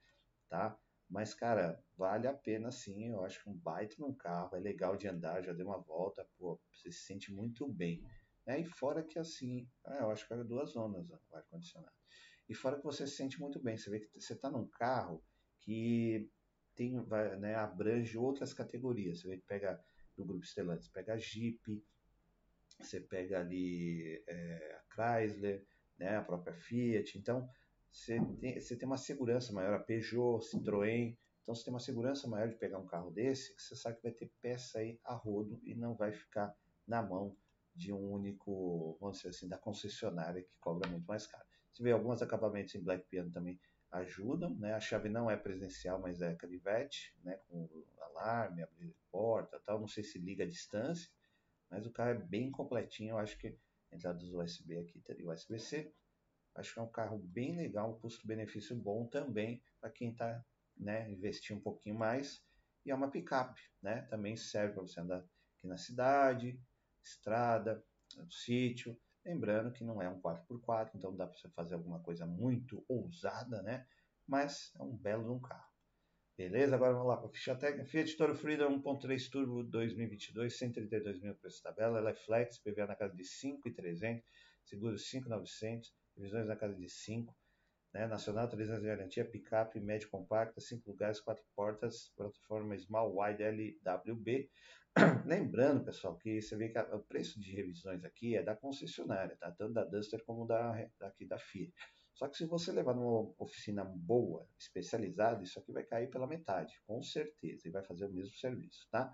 tá? 0.48 0.78
Mas, 1.08 1.34
cara, 1.34 1.82
vale 1.96 2.26
a 2.26 2.34
pena 2.34 2.70
sim. 2.70 3.10
Eu 3.10 3.24
acho 3.24 3.42
que 3.42 3.48
um 3.48 3.54
baita 3.54 3.96
num 3.98 4.14
carro, 4.14 4.56
é 4.56 4.60
legal 4.60 4.96
de 4.96 5.08
andar, 5.08 5.42
já 5.42 5.52
deu 5.52 5.66
uma 5.66 5.78
volta, 5.78 6.28
pô, 6.36 6.60
você 6.70 6.92
se 6.92 7.06
sente 7.06 7.32
muito 7.32 7.66
bem. 7.66 8.04
Né? 8.46 8.60
E 8.60 8.64
fora 8.64 9.02
que 9.02 9.18
assim, 9.18 9.68
ah, 9.84 9.98
eu 10.02 10.10
acho 10.10 10.26
que 10.26 10.32
era 10.32 10.44
duas 10.44 10.70
zonas 10.70 11.10
o 11.10 11.36
ar-condicionado. 11.36 11.94
E 12.48 12.54
fora 12.54 12.76
que 12.76 12.84
você 12.84 13.06
se 13.06 13.16
sente 13.16 13.40
muito 13.40 13.60
bem, 13.60 13.76
você 13.76 13.90
vê 13.90 14.00
que 14.00 14.20
você 14.20 14.34
está 14.34 14.48
num 14.48 14.68
carro 14.68 15.22
que 15.60 16.30
tem, 16.76 17.02
vai, 17.02 17.36
né, 17.38 17.56
abrange 17.56 18.16
outras 18.16 18.54
categorias. 18.54 19.20
Você 19.20 19.28
vê 19.28 19.36
que 19.38 19.46
pega 19.46 19.82
do 20.16 20.24
grupo 20.24 20.46
Stellantis, 20.46 20.88
pega 20.88 21.18
Jeep, 21.18 21.84
você 22.78 23.00
pega 23.00 23.40
ali 23.40 24.22
é, 24.28 24.80
a 24.80 24.94
Chrysler, 24.94 25.66
né, 25.98 26.16
a 26.16 26.22
própria 26.22 26.54
Fiat. 26.54 27.18
Então, 27.18 27.48
você 27.90 28.20
tem, 28.40 28.60
você 28.60 28.76
tem 28.76 28.86
uma 28.86 28.98
segurança 28.98 29.52
maior, 29.52 29.74
a 29.74 29.80
Peugeot, 29.80 30.44
Citroën. 30.44 31.16
Então, 31.42 31.54
você 31.54 31.64
tem 31.64 31.72
uma 31.72 31.80
segurança 31.80 32.28
maior 32.28 32.48
de 32.48 32.56
pegar 32.56 32.78
um 32.78 32.86
carro 32.86 33.10
desse, 33.10 33.54
que 33.56 33.62
você 33.62 33.74
sabe 33.74 33.96
que 33.96 34.02
vai 34.02 34.12
ter 34.12 34.30
peça 34.40 34.78
aí 34.78 35.00
a 35.04 35.14
rodo 35.14 35.58
e 35.64 35.74
não 35.74 35.96
vai 35.96 36.12
ficar 36.12 36.54
na 36.86 37.02
mão 37.02 37.36
de 37.76 37.92
um 37.92 38.12
único, 38.12 38.96
vamos 39.00 39.18
dizer 39.18 39.28
assim, 39.28 39.48
da 39.48 39.58
concessionária 39.58 40.42
que 40.42 40.56
cobra 40.58 40.88
muito 40.88 41.06
mais 41.06 41.26
caro. 41.26 41.44
Você 41.72 41.82
vê 41.82 41.92
alguns 41.92 42.22
acabamentos 42.22 42.74
em 42.74 42.82
Black 42.82 43.06
Piano 43.06 43.30
também 43.30 43.60
ajudam, 43.92 44.54
né? 44.54 44.72
A 44.72 44.80
chave 44.80 45.08
não 45.08 45.30
é 45.30 45.36
presencial, 45.36 46.00
mas 46.00 46.22
é 46.22 46.34
canivete, 46.34 47.14
né? 47.22 47.38
Com 47.48 47.68
alarme, 48.00 48.62
abrir 48.62 48.96
porta, 49.10 49.60
tal. 49.64 49.78
Não 49.78 49.86
sei 49.86 50.02
se 50.02 50.18
liga 50.18 50.44
à 50.44 50.48
distância, 50.48 51.10
mas 51.70 51.86
o 51.86 51.92
carro 51.92 52.10
é 52.10 52.14
bem 52.14 52.50
completinho. 52.50 53.10
Eu 53.10 53.18
acho 53.18 53.38
que 53.38 53.58
entradas 53.92 54.24
USB 54.32 54.78
aqui 54.78 55.00
teria 55.00 55.28
USB-C, 55.28 55.92
acho 56.54 56.72
que 56.72 56.80
é 56.80 56.82
um 56.82 56.88
carro 56.88 57.18
bem 57.18 57.56
legal, 57.56 57.90
um 57.90 58.00
custo-benefício 58.00 58.74
bom 58.74 59.06
também 59.06 59.62
para 59.80 59.90
quem 59.90 60.10
está 60.10 60.44
né, 60.76 61.10
investir 61.10 61.56
um 61.56 61.60
pouquinho 61.60 61.94
mais. 61.94 62.42
E 62.84 62.90
é 62.90 62.94
uma 62.94 63.10
picape, 63.10 63.60
né? 63.82 64.02
Também 64.02 64.36
serve 64.36 64.74
para 64.74 64.82
você 64.82 65.00
andar 65.00 65.18
aqui 65.18 65.66
na 65.66 65.76
cidade, 65.76 66.58
estrada, 67.06 67.84
no 68.16 68.30
sítio. 68.30 68.96
Lembrando 69.24 69.72
que 69.72 69.82
não 69.82 70.00
é 70.00 70.08
um 70.08 70.20
4x4, 70.20 70.90
então 70.94 71.14
dá 71.16 71.26
para 71.26 71.36
você 71.36 71.48
fazer 71.50 71.74
alguma 71.74 72.00
coisa 72.00 72.24
muito 72.26 72.84
ousada, 72.88 73.62
né? 73.62 73.86
Mas 74.26 74.72
é 74.78 74.82
um 74.82 74.96
belo 74.96 75.32
um 75.32 75.40
carro. 75.40 75.66
Beleza? 76.36 76.76
Agora 76.76 76.92
vamos 76.92 77.08
lá 77.08 77.16
para 77.16 77.28
a 77.28 77.32
ficha 77.32 77.56
técnica. 77.56 77.88
Fiat 77.88 78.16
Toro 78.16 78.36
Freedom 78.36 78.80
1.3 78.82 79.30
Turbo 79.30 79.64
2022, 79.64 80.56
132 80.56 81.20
mil 81.20 81.34
preço 81.34 81.62
tabela. 81.62 81.98
Ela 81.98 82.10
é 82.10 82.14
flex, 82.14 82.58
PVA 82.58 82.86
na 82.86 82.94
casa 82.94 83.16
de 83.16 83.24
5.300, 83.24 84.22
seguro 84.64 84.96
5.900, 84.96 85.92
revisões 86.14 86.46
na 86.46 86.56
casa 86.56 86.74
de 86.74 86.88
5. 86.88 87.34
Né? 87.96 88.06
Nacional, 88.06 88.46
300 88.46 88.82
de 88.82 88.86
garantia, 88.88 89.24
picape, 89.24 89.80
médio 89.80 90.10
compacta, 90.10 90.60
5 90.60 90.90
lugares, 90.90 91.18
4 91.18 91.42
portas, 91.54 92.12
plataforma 92.14 92.76
Small 92.76 93.16
Wide 93.18 93.42
LWB. 93.42 94.50
Lembrando, 95.24 95.82
pessoal, 95.82 96.14
que 96.18 96.42
você 96.42 96.54
vê 96.56 96.68
que 96.68 96.76
a, 96.76 96.94
o 96.94 97.00
preço 97.00 97.40
de 97.40 97.52
revisões 97.52 98.04
aqui 98.04 98.36
é 98.36 98.42
da 98.42 98.54
concessionária, 98.54 99.34
tá? 99.40 99.50
tanto 99.50 99.72
da 99.72 99.82
Duster 99.82 100.22
como 100.26 100.46
da, 100.46 100.86
daqui 101.00 101.24
da 101.24 101.38
Fiat. 101.38 101.72
Só 102.12 102.28
que 102.28 102.36
se 102.36 102.44
você 102.44 102.70
levar 102.70 102.94
numa 102.94 103.32
oficina 103.38 103.82
boa, 103.82 104.46
especializada, 104.58 105.42
isso 105.42 105.58
aqui 105.58 105.72
vai 105.72 105.82
cair 105.82 106.10
pela 106.10 106.26
metade, 106.26 106.78
com 106.86 107.02
certeza, 107.02 107.66
e 107.66 107.70
vai 107.70 107.82
fazer 107.82 108.04
o 108.04 108.12
mesmo 108.12 108.34
serviço, 108.34 108.86
tá? 108.90 109.10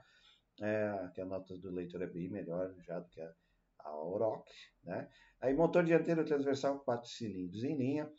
É, 0.61 1.21
a 1.21 1.25
nota 1.25 1.57
do 1.57 1.71
leitor 1.71 2.03
é 2.03 2.07
bem 2.07 2.29
melhor 2.29 2.75
já 2.81 2.99
do 2.99 3.09
que 3.09 3.21
a, 3.21 3.33
a 3.79 3.97
Oroch, 3.97 4.45
né? 4.83 5.09
Aí 5.41 5.55
motor 5.55 5.85
dianteiro 5.85 6.25
transversal 6.25 6.81
4 6.81 7.09
cilindros 7.09 7.65
em 7.65 7.77
linha, 7.77 8.13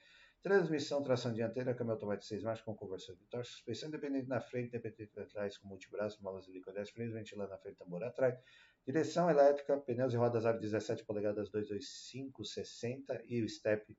transmissão, 0.42 1.02
tração 1.02 1.32
dianteira, 1.32 1.74
câmbio 1.74 1.92
automático 1.92 2.26
6 2.26 2.42
marchas 2.42 2.64
com 2.64 2.74
conversor 2.74 3.16
de 3.16 3.24
torque, 3.26 3.48
suspensão 3.48 3.88
independente 3.88 4.28
na 4.28 4.40
frente, 4.40 4.68
independente 4.68 5.18
atrás 5.18 5.56
com 5.56 5.68
multibraço, 5.68 6.22
molas 6.22 6.44
de 6.44 6.60
10 6.60 6.90
freios, 6.90 7.14
ventilador 7.14 7.54
na 7.54 7.58
frente, 7.58 7.78
tambor 7.78 8.02
atrás, 8.02 8.38
direção 8.84 9.30
elétrica, 9.30 9.78
pneus 9.78 10.12
e 10.12 10.16
rodas 10.16 10.44
aro 10.44 10.58
17 10.58 11.04
polegadas 11.04 11.48
225 11.50 12.44
60 12.44 13.22
e 13.26 13.42
o 13.42 13.48
step 13.48 13.96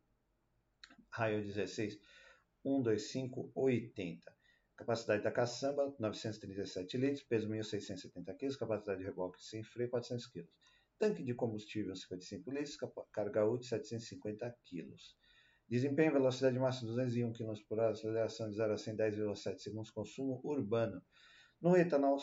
raio 1.09 1.43
16 1.43 1.99
125 2.63 3.51
80. 3.53 4.33
Capacidade 4.75 5.23
da 5.23 5.31
caçamba, 5.31 5.95
937 5.99 6.97
litros, 6.97 7.23
peso 7.23 7.47
1.670 7.47 8.35
kg, 8.37 8.57
capacidade 8.57 8.99
de 8.99 9.05
reboque 9.05 9.43
sem 9.43 9.63
freio, 9.63 9.89
400 9.89 10.27
kg. 10.27 10.47
Tanque 10.97 11.23
de 11.23 11.33
combustível, 11.33 11.95
55 11.95 12.51
litros, 12.51 12.77
carga 13.11 13.45
útil, 13.45 13.69
750 13.69 14.57
kg. 14.65 14.95
Desempenho, 15.67 16.13
velocidade 16.13 16.57
máxima 16.57 16.91
201 16.91 17.33
km 17.33 17.53
por 17.67 17.79
hora, 17.79 17.91
aceleração 17.91 18.49
de 18.49 18.55
0 18.55 18.73
a 18.73 18.75
110,7 18.75 19.57
segundos, 19.59 19.91
consumo 19.91 20.41
urbano. 20.43 21.01
No 21.61 21.75
etanol, 21.77 22.17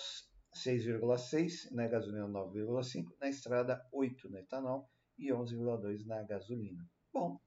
6,6, 0.55 1.71
na 1.73 1.87
gasolina 1.87 2.27
9,5, 2.27 3.17
na 3.21 3.29
estrada 3.29 3.87
8 3.93 4.29
no 4.29 4.39
etanol 4.39 4.91
e 5.19 5.29
11,2 5.29 6.07
na 6.07 6.23
gasolina. 6.25 6.89
Bom? 7.13 7.41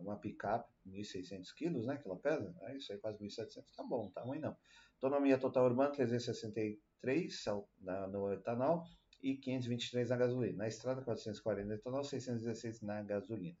Uma 0.00 0.16
picape, 0.18 0.72
1.600 0.86 1.54
quilos, 1.54 1.86
né, 1.86 1.96
que 1.96 2.06
ela 2.06 2.18
pesa, 2.18 2.54
é 2.62 2.76
isso 2.76 2.92
aí, 2.92 2.98
quase 2.98 3.18
1.700, 3.18 3.64
tá 3.76 3.82
bom, 3.84 4.10
tá 4.10 4.22
ruim 4.22 4.38
não. 4.38 4.56
Autonomia 5.02 5.38
total 5.38 5.64
urbana, 5.66 5.90
363 5.90 7.44
na, 7.80 8.06
no 8.06 8.32
etanol 8.32 8.84
e 9.22 9.36
523 9.36 10.10
na 10.10 10.16
gasolina. 10.16 10.58
Na 10.58 10.68
estrada, 10.68 11.02
440 11.02 11.68
no 11.68 11.74
etanol, 11.74 12.04
616 12.04 12.82
na 12.82 13.02
gasolina. 13.02 13.56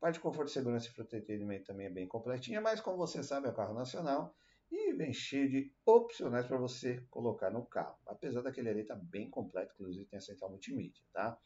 Parte 0.00 0.14
de 0.14 0.20
conforto, 0.20 0.50
segurança 0.50 0.88
e 0.88 1.00
entretenimento 1.02 1.66
também 1.66 1.86
é 1.86 1.90
bem 1.90 2.06
completinha, 2.06 2.60
mas 2.60 2.80
como 2.80 2.96
você 2.96 3.22
sabe, 3.22 3.48
é 3.48 3.50
um 3.50 3.54
carro 3.54 3.74
nacional 3.74 4.32
e 4.70 4.92
vem 4.92 5.12
cheio 5.12 5.48
de 5.48 5.74
opcionais 5.84 6.46
para 6.46 6.56
você 6.56 7.00
colocar 7.10 7.50
no 7.50 7.66
carro. 7.66 7.98
Apesar 8.06 8.42
daquele 8.42 8.68
ali 8.68 8.84
tá 8.84 8.94
bem 8.94 9.28
completo, 9.28 9.74
inclusive 9.74 10.06
tem 10.06 10.18
a 10.18 10.20
central 10.20 10.50
multimídia, 10.50 11.02
tá? 11.12 11.36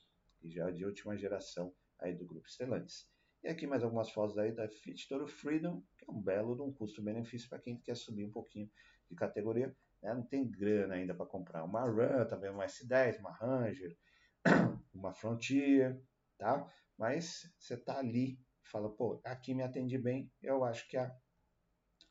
E 0.42 0.50
já 0.50 0.68
é 0.68 0.72
de 0.72 0.84
última 0.84 1.16
geração 1.16 1.74
aí 1.98 2.14
do 2.14 2.26
grupo 2.26 2.50
Stellantis. 2.50 3.08
E 3.42 3.48
aqui 3.48 3.66
mais 3.66 3.82
algumas 3.82 4.08
fotos 4.10 4.38
aí 4.38 4.52
da 4.52 4.68
Fit 4.68 5.08
Toro 5.08 5.26
Freedom, 5.26 5.82
que 5.98 6.04
é 6.08 6.12
um 6.12 6.22
belo 6.22 6.54
de 6.54 6.62
um 6.62 6.72
custo-benefício 6.72 7.48
para 7.48 7.58
quem 7.58 7.76
quer 7.76 7.96
subir 7.96 8.24
um 8.24 8.30
pouquinho 8.30 8.70
de 9.10 9.16
categoria. 9.16 9.76
Né? 10.00 10.14
Não 10.14 10.22
tem 10.22 10.48
grana 10.48 10.94
ainda 10.94 11.12
para 11.12 11.26
comprar 11.26 11.64
uma 11.64 11.84
Ram, 11.84 12.24
também 12.24 12.50
uma 12.50 12.64
S10, 12.64 13.18
uma 13.18 13.32
Ranger, 13.32 13.96
uma 14.94 15.12
Frontier, 15.12 16.00
tá? 16.38 16.72
Mas 16.96 17.52
você 17.58 17.76
tá 17.76 17.98
ali, 17.98 18.38
fala, 18.62 18.88
pô, 18.88 19.20
aqui 19.24 19.54
me 19.54 19.64
atende 19.64 19.98
bem, 19.98 20.30
eu 20.40 20.62
acho 20.62 20.88
que 20.88 20.96
a, 20.96 21.12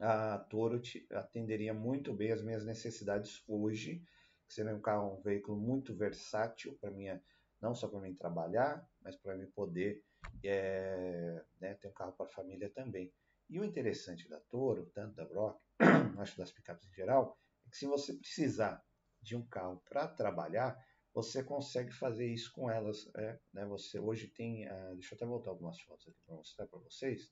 a 0.01 0.37
Toro 0.49 0.81
te 0.81 1.07
atenderia 1.13 1.73
muito 1.73 2.13
bem 2.13 2.33
as 2.33 2.43
minhas 2.43 2.65
necessidades 2.65 3.41
hoje, 3.47 4.03
que 4.45 4.53
seria 4.53 4.75
um 4.75 4.81
carro, 4.81 5.17
um 5.17 5.21
veículo 5.21 5.57
muito 5.57 5.95
versátil 5.95 6.77
para 6.81 6.91
minha, 6.91 7.23
não 7.61 7.73
só 7.73 7.87
para 7.87 8.01
mim 8.01 8.13
trabalhar, 8.13 8.85
mas 9.01 9.15
para 9.15 9.37
mim 9.37 9.47
poder 9.51 10.03
é, 10.43 11.43
né, 11.59 11.73
ter 11.75 11.87
um 11.87 11.93
carro 11.93 12.13
para 12.13 12.27
família 12.27 12.69
também. 12.69 13.13
E 13.49 13.59
o 13.59 13.65
interessante 13.65 14.29
da 14.29 14.39
Toro, 14.39 14.89
tanto 14.93 15.15
da 15.15 15.25
Brock, 15.25 15.59
acho 16.19 16.37
das 16.37 16.51
picapes 16.51 16.87
em 16.87 16.93
geral, 16.93 17.37
é 17.65 17.69
que 17.69 17.77
se 17.77 17.85
você 17.85 18.13
precisar 18.13 18.83
de 19.21 19.35
um 19.35 19.45
carro 19.45 19.81
para 19.89 20.07
trabalhar, 20.07 20.77
você 21.13 21.43
consegue 21.43 21.91
fazer 21.91 22.25
isso 22.27 22.51
com 22.53 22.69
elas. 22.69 23.09
É, 23.15 23.39
né? 23.53 23.65
Você 23.65 23.99
hoje 23.99 24.27
tem, 24.27 24.67
uh, 24.67 24.93
deixa 24.93 25.13
eu 25.13 25.17
até 25.17 25.25
voltar 25.25 25.51
algumas 25.51 25.79
fotos 25.81 26.07
aqui 26.07 26.19
para 26.25 26.35
mostrar 26.35 26.67
para 26.67 26.79
vocês. 26.79 27.29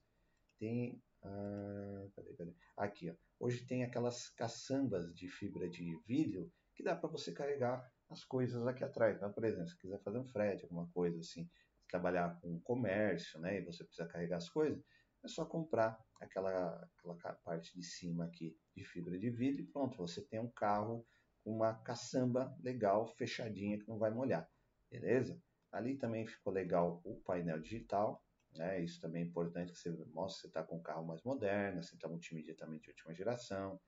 Tem, 0.58 1.02
uh, 1.24 2.10
cadê, 2.14 2.34
cadê? 2.34 2.54
Aqui, 2.76 3.10
ó. 3.10 3.14
hoje 3.38 3.64
tem 3.66 3.82
aquelas 3.82 4.28
caçambas 4.30 5.12
de 5.14 5.28
fibra 5.28 5.68
de 5.68 5.96
vidro 6.06 6.52
que 6.74 6.82
dá 6.82 6.94
para 6.94 7.08
você 7.08 7.32
carregar 7.32 7.90
as 8.10 8.24
coisas 8.24 8.66
aqui 8.66 8.84
atrás. 8.84 9.16
Então, 9.16 9.32
por 9.32 9.44
exemplo, 9.44 9.68
se 9.68 9.78
quiser 9.78 10.02
fazer 10.02 10.18
um 10.18 10.26
frete, 10.26 10.64
alguma 10.64 10.86
coisa 10.90 11.18
assim, 11.18 11.48
trabalhar 11.90 12.38
com 12.40 12.60
comércio, 12.60 13.40
né, 13.40 13.58
e 13.58 13.64
você 13.64 13.84
precisa 13.84 14.08
carregar 14.08 14.36
as 14.36 14.48
coisas, 14.48 14.82
é 15.22 15.28
só 15.28 15.44
comprar 15.44 15.98
aquela, 16.20 16.88
aquela 16.96 17.14
parte 17.44 17.74
de 17.74 17.82
cima 17.82 18.24
aqui 18.24 18.56
de 18.74 18.84
fibra 18.84 19.18
de 19.18 19.30
vidro 19.30 19.60
e 19.60 19.66
pronto, 19.66 19.98
você 19.98 20.22
tem 20.22 20.40
um 20.40 20.50
carro 20.50 21.06
com 21.44 21.54
uma 21.54 21.74
caçamba 21.74 22.56
legal, 22.60 23.06
fechadinha, 23.06 23.78
que 23.78 23.88
não 23.88 23.98
vai 23.98 24.10
molhar, 24.10 24.48
beleza? 24.90 25.40
Ali 25.72 25.96
também 25.96 26.26
ficou 26.26 26.52
legal 26.52 27.00
o 27.04 27.16
painel 27.20 27.60
digital, 27.60 28.24
né? 28.56 28.82
Isso 28.82 29.00
também 29.00 29.22
é 29.22 29.26
importante 29.26 29.72
que 29.72 29.78
você 29.78 29.90
mostre 30.12 30.36
que 30.36 30.40
você 30.42 30.46
está 30.48 30.62
com 30.62 30.76
um 30.76 30.82
carro 30.82 31.06
mais 31.06 31.22
moderno, 31.22 31.82
você 31.82 31.94
está 31.94 32.08
multimídia 32.08 32.54
também 32.56 32.80
de 32.80 32.90
última 32.90 33.14
geração, 33.14 33.80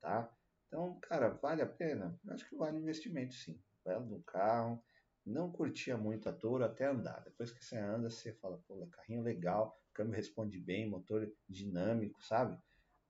tá? 0.00 0.34
Então, 0.66 0.98
cara, 1.00 1.28
vale 1.28 1.62
a 1.62 1.66
pena? 1.66 2.18
Eu 2.24 2.32
acho 2.32 2.48
que 2.48 2.56
vale 2.56 2.78
investimento 2.78 3.34
sim. 3.34 3.62
Belo 3.84 4.06
do 4.06 4.22
carro, 4.22 4.82
não 5.24 5.50
curtia 5.50 5.96
muito 5.96 6.28
a 6.28 6.32
Toro 6.32 6.64
até 6.64 6.86
andar. 6.86 7.22
Depois 7.24 7.50
que 7.52 7.64
você 7.64 7.76
anda, 7.76 8.10
você 8.10 8.32
fala, 8.34 8.58
pô, 8.66 8.86
carrinho 8.88 9.22
legal, 9.22 9.80
câmbio 9.94 10.16
responde 10.16 10.58
bem, 10.58 10.88
motor 10.88 11.30
dinâmico, 11.48 12.22
sabe? 12.24 12.58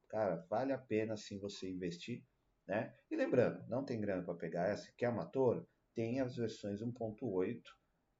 Cara, 0.08 0.36
vale 0.50 0.72
a 0.72 0.78
pena 0.78 1.16
sim 1.16 1.38
você 1.38 1.70
investir 1.70 2.24
né? 2.66 2.94
E 3.10 3.16
lembrando, 3.16 3.66
não 3.68 3.84
tem 3.84 4.00
grana 4.00 4.22
para 4.22 4.34
pegar 4.34 4.68
essa, 4.68 4.90
que 4.96 5.04
é 5.04 5.08
uma 5.08 5.26
Toro, 5.26 5.68
tem 5.94 6.20
as 6.20 6.36
versões 6.36 6.80
1.8 6.80 7.62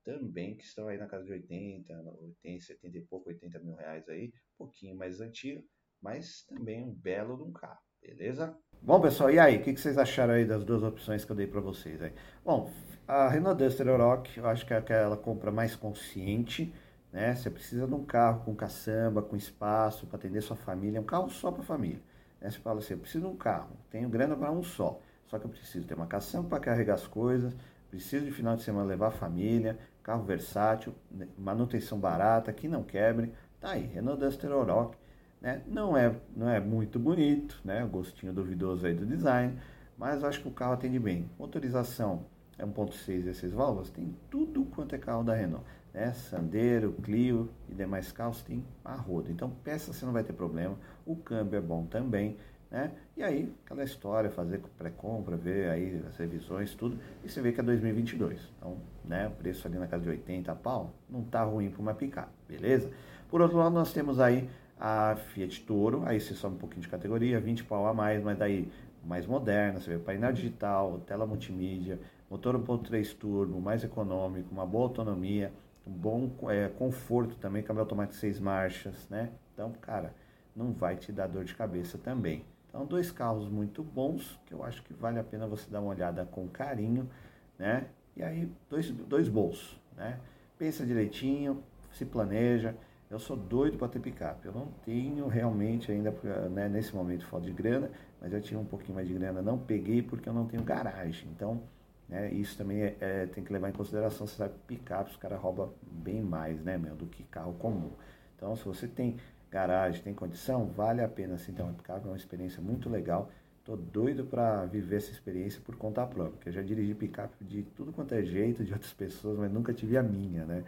também, 0.05 0.57
que 0.57 0.65
estão 0.65 0.89
aí 0.89 0.99
na 0.99 1.07
casa 1.07 1.25
de 1.25 1.33
80, 1.33 1.93
80, 1.95 2.65
70 2.65 2.99
e 2.99 3.03
pouco, 3.03 3.29
80 3.29 3.59
mil 3.61 3.75
reais 3.77 4.09
aí, 4.09 4.29
um 4.29 4.65
pouquinho 4.65 4.97
mais 4.97 5.21
antigo, 5.21 5.65
mas 6.01 6.45
também 6.45 6.83
um 6.83 6.93
belo 6.93 7.37
de 7.37 7.45
um 7.45 7.53
carro, 7.53 7.81
beleza? 8.01 8.59
Bom, 8.85 9.01
pessoal, 9.01 9.31
e 9.31 9.39
aí, 9.39 9.59
o 9.59 9.63
que, 9.63 9.77
vocês 9.77 9.97
acharam 9.97 10.35
aí 10.35 10.45
das 10.45 10.65
duas 10.65 10.83
opções 10.83 11.25
que 11.25 11.31
eu 11.31 11.37
dei 11.37 11.47
para 11.47 11.61
vocês 11.61 12.03
aí? 12.03 12.13
Bom, 12.45 12.69
a 13.07 13.29
Renault 13.29 13.63
Duster 13.63 13.87
Oroch, 13.87 14.37
eu 14.37 14.45
acho 14.45 14.67
que 14.67 14.75
é 14.75 14.77
aquela 14.77 15.17
compra 15.17 15.53
mais 15.53 15.77
consciente, 15.77 16.75
né? 17.13 17.33
Você 17.37 17.49
precisa 17.49 17.87
de 17.87 17.95
um 17.95 18.05
carro 18.05 18.45
com 18.45 18.57
caçamba, 18.57 19.23
com 19.23 19.37
espaço 19.37 20.05
para 20.09 20.17
atender 20.17 20.41
sua 20.41 20.57
família, 20.57 21.01
um 21.01 21.05
carro 21.05 21.31
só 21.31 21.53
para 21.53 21.63
família. 21.63 22.01
Aí 22.41 22.51
você 22.51 22.59
fala 22.59 22.81
assim, 22.81 22.95
eu 22.95 22.99
preciso 22.99 23.25
de 23.25 23.33
um 23.33 23.37
carro, 23.37 23.71
tenho 23.89 24.09
grana 24.09 24.35
para 24.35 24.51
um 24.51 24.65
só, 24.65 25.01
só 25.29 25.39
que 25.39 25.47
eu 25.47 25.51
preciso 25.51 25.87
ter 25.87 25.95
uma 25.95 26.09
caçamba 26.09 26.49
para 26.49 26.59
carregar 26.59 26.95
as 26.95 27.07
coisas, 27.07 27.55
preciso 27.89 28.25
de 28.25 28.33
final 28.33 28.57
de 28.57 28.63
semana 28.65 28.85
levar 28.85 29.07
a 29.09 29.13
família, 29.13 29.79
carro 30.03 30.25
versátil, 30.25 30.93
né, 31.09 31.29
manutenção 31.39 32.01
barata, 32.01 32.53
que 32.53 32.67
não 32.67 32.83
quebre, 32.83 33.33
tá 33.61 33.71
aí, 33.71 33.87
Renault 33.87 34.19
Duster 34.19 34.51
Oroch, 34.51 34.97
né? 35.43 35.61
Não 35.67 35.97
é, 35.97 36.15
não 36.37 36.49
é 36.49 36.61
muito 36.61 36.99
bonito, 36.99 37.61
né? 37.65 37.85
O 37.85 37.89
gostinho 37.89 38.33
duvidoso 38.33 38.87
aí 38.87 38.95
do 38.95 39.05
design, 39.05 39.59
mas 39.99 40.23
eu 40.23 40.29
acho 40.29 40.41
que 40.41 40.49
o 40.49 40.53
carro 40.53 40.75
atende 40.75 40.99
bem. 40.99 41.29
Motorização 41.39 42.25
é 42.57 42.65
1.6 42.65 43.27
e 43.27 43.35
6 43.35 43.53
válvulas, 43.53 43.91
tem 43.91 44.15
tudo 44.31 44.65
quanto 44.67 44.95
é 44.95 44.99
carro 44.99 45.25
da 45.25 45.35
Renault. 45.35 45.67
Né? 45.93 46.13
Sandero, 46.13 46.93
Clio 47.03 47.51
e 47.69 47.75
demais 47.75 48.13
carros 48.13 48.41
tem 48.43 48.65
a 48.85 48.95
roda. 48.95 49.31
Então 49.31 49.51
peça 49.63 49.93
você 49.93 50.07
não 50.07 50.13
vai 50.13 50.23
ter 50.23 50.33
problema. 50.33 50.77
O 51.05 51.17
câmbio 51.17 51.59
é 51.59 51.61
bom 51.61 51.85
também. 51.85 52.37
Né? 52.71 52.91
E 53.15 53.23
aí, 53.23 53.53
aquela 53.67 53.85
história, 53.85 54.31
fazer 54.31 54.63
pré-compra, 54.79 55.37
ver 55.37 55.69
aí 55.69 56.03
as 56.09 56.17
revisões, 56.17 56.75
tudo, 56.75 56.99
e 57.23 57.29
você 57.29 57.43
vê 57.43 57.53
que 57.53 57.61
é 57.61 57.63
2022. 57.63 58.41
Então, 58.57 58.79
né, 59.05 59.31
preço 59.39 59.69
ali 59.69 59.77
na 59.77 59.87
casa 59.87 60.05
de 60.05 60.09
80 60.09 60.55
pau, 60.55 60.95
não 61.11 61.23
tá 61.23 61.43
ruim 61.43 61.69
para 61.69 61.83
uma 61.83 61.93
picape, 61.93 62.33
beleza? 62.49 62.91
Por 63.29 63.43
outro 63.43 63.59
lado, 63.59 63.75
nós 63.75 63.93
temos 63.93 64.19
aí 64.19 64.49
a 64.85 65.15
Fiat 65.15 65.61
Toro, 65.61 66.03
aí 66.05 66.19
você 66.19 66.35
sobe 66.35 66.57
um 66.57 66.59
pouquinho 66.59 66.83
de 66.83 66.89
categoria, 66.89 67.39
20 67.39 67.63
pau 67.63 67.87
a 67.87 67.95
mais, 67.95 68.21
mas 68.21 68.37
daí 68.37 68.69
mais 69.05 69.25
moderna, 69.25 69.79
você 69.79 69.91
vê 69.91 69.99
painel 69.99 70.33
digital, 70.33 70.99
tela 71.07 71.25
multimídia, 71.25 72.01
motor 72.29 72.59
1.3 72.59 73.17
turbo, 73.17 73.61
mais 73.61 73.85
econômico, 73.85 74.49
uma 74.51 74.67
boa 74.67 74.87
autonomia, 74.87 75.53
um 75.87 75.93
bom 75.93 76.29
é, 76.49 76.67
conforto 76.67 77.37
também, 77.37 77.63
câmbio 77.63 77.83
automático 77.83 78.19
6 78.19 78.41
marchas, 78.41 79.09
né? 79.09 79.31
Então, 79.55 79.71
cara, 79.81 80.13
não 80.55 80.73
vai 80.73 80.97
te 80.97 81.13
dar 81.13 81.29
dor 81.29 81.45
de 81.45 81.55
cabeça 81.55 81.97
também. 81.97 82.45
Então, 82.69 82.85
dois 82.85 83.13
carros 83.13 83.49
muito 83.49 83.85
bons, 83.85 84.37
que 84.47 84.53
eu 84.53 84.65
acho 84.65 84.83
que 84.83 84.93
vale 84.93 85.21
a 85.21 85.23
pena 85.23 85.47
você 85.47 85.71
dar 85.71 85.81
uma 85.81 85.91
olhada 85.91 86.25
com 86.25 86.49
carinho, 86.49 87.09
né? 87.57 87.87
E 88.17 88.23
aí, 88.25 88.51
dois, 88.69 88.91
dois 88.91 89.29
bolsos, 89.29 89.81
né? 89.97 90.19
Pensa 90.59 90.85
direitinho, 90.85 91.63
se 91.93 92.05
planeja. 92.05 92.75
Eu 93.13 93.19
sou 93.19 93.37
doido 93.37 93.77
para 93.77 93.89
ter 93.89 94.01
picape. 94.01 94.47
Eu 94.47 94.55
não 94.55 94.69
tenho 94.87 95.29
realmente 95.29 95.93
ainda, 95.93 96.11
né, 96.51 96.67
nesse 96.67 96.97
momento, 96.97 97.27
falta 97.27 97.45
de 97.45 97.53
grana, 97.53 97.91
mas 98.19 98.33
eu 98.33 98.41
tinha 98.41 98.59
um 98.59 98.65
pouquinho 98.65 98.95
mais 98.95 99.07
de 99.07 99.13
grana. 99.13 99.43
Não 99.43 99.59
peguei 99.59 100.01
porque 100.01 100.31
eu 100.31 100.33
não 100.33 100.47
tenho 100.47 100.63
garagem. 100.63 101.29
Então, 101.37 101.63
né, 102.09 102.33
isso 102.33 102.57
também 102.57 102.81
é, 102.81 102.97
é, 103.01 103.27
tem 103.27 103.45
que 103.45 103.53
levar 103.53 103.69
em 103.69 103.73
consideração. 103.73 104.27
Você 104.27 104.37
sabe, 104.37 104.55
picape, 104.67 105.11
os 105.11 105.19
caras 105.19 105.39
roubam 105.39 105.75
bem 105.85 106.23
mais, 106.23 106.63
né, 106.63 106.79
meu, 106.79 106.95
do 106.97 107.05
que 107.05 107.23
carro 107.25 107.53
comum. 107.59 107.91
Então, 108.35 108.57
se 108.57 108.65
você 108.65 108.89
tem 108.89 109.19
garagem, 109.51 110.03
tem 110.03 110.15
condição, 110.15 110.65
vale 110.69 111.03
a 111.03 111.09
pena 111.09 111.37
sim 111.37 111.53
ter 111.53 111.61
uma 111.61 111.75
picape, 111.75 112.07
é 112.07 112.11
uma 112.11 112.17
experiência 112.17 112.63
muito 112.63 112.89
legal. 112.89 113.31
Tô 113.63 113.77
doido 113.77 114.25
para 114.25 114.65
viver 114.65 114.97
essa 114.97 115.11
experiência 115.11 115.61
por 115.61 115.77
conta 115.77 116.07
própria, 116.07 116.33
porque 116.33 116.49
eu 116.49 116.53
já 116.55 116.63
dirigi 116.63 116.95
picape 116.95 117.45
de 117.45 117.63
tudo 117.77 117.93
quanto 117.93 118.15
é 118.15 118.23
jeito, 118.25 118.65
de 118.65 118.73
outras 118.73 118.95
pessoas, 118.95 119.39
mas 119.39 119.53
nunca 119.53 119.75
tive 119.75 119.99
a 119.99 120.03
minha, 120.03 120.47
né? 120.47 120.65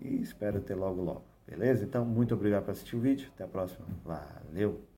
E 0.00 0.22
espero 0.22 0.58
ter 0.58 0.74
logo 0.74 1.02
logo. 1.02 1.31
Beleza? 1.46 1.84
Então, 1.84 2.04
muito 2.04 2.34
obrigado 2.34 2.64
por 2.64 2.70
assistir 2.70 2.96
o 2.96 3.00
vídeo. 3.00 3.28
Até 3.34 3.44
a 3.44 3.48
próxima. 3.48 3.86
Valeu! 4.04 4.91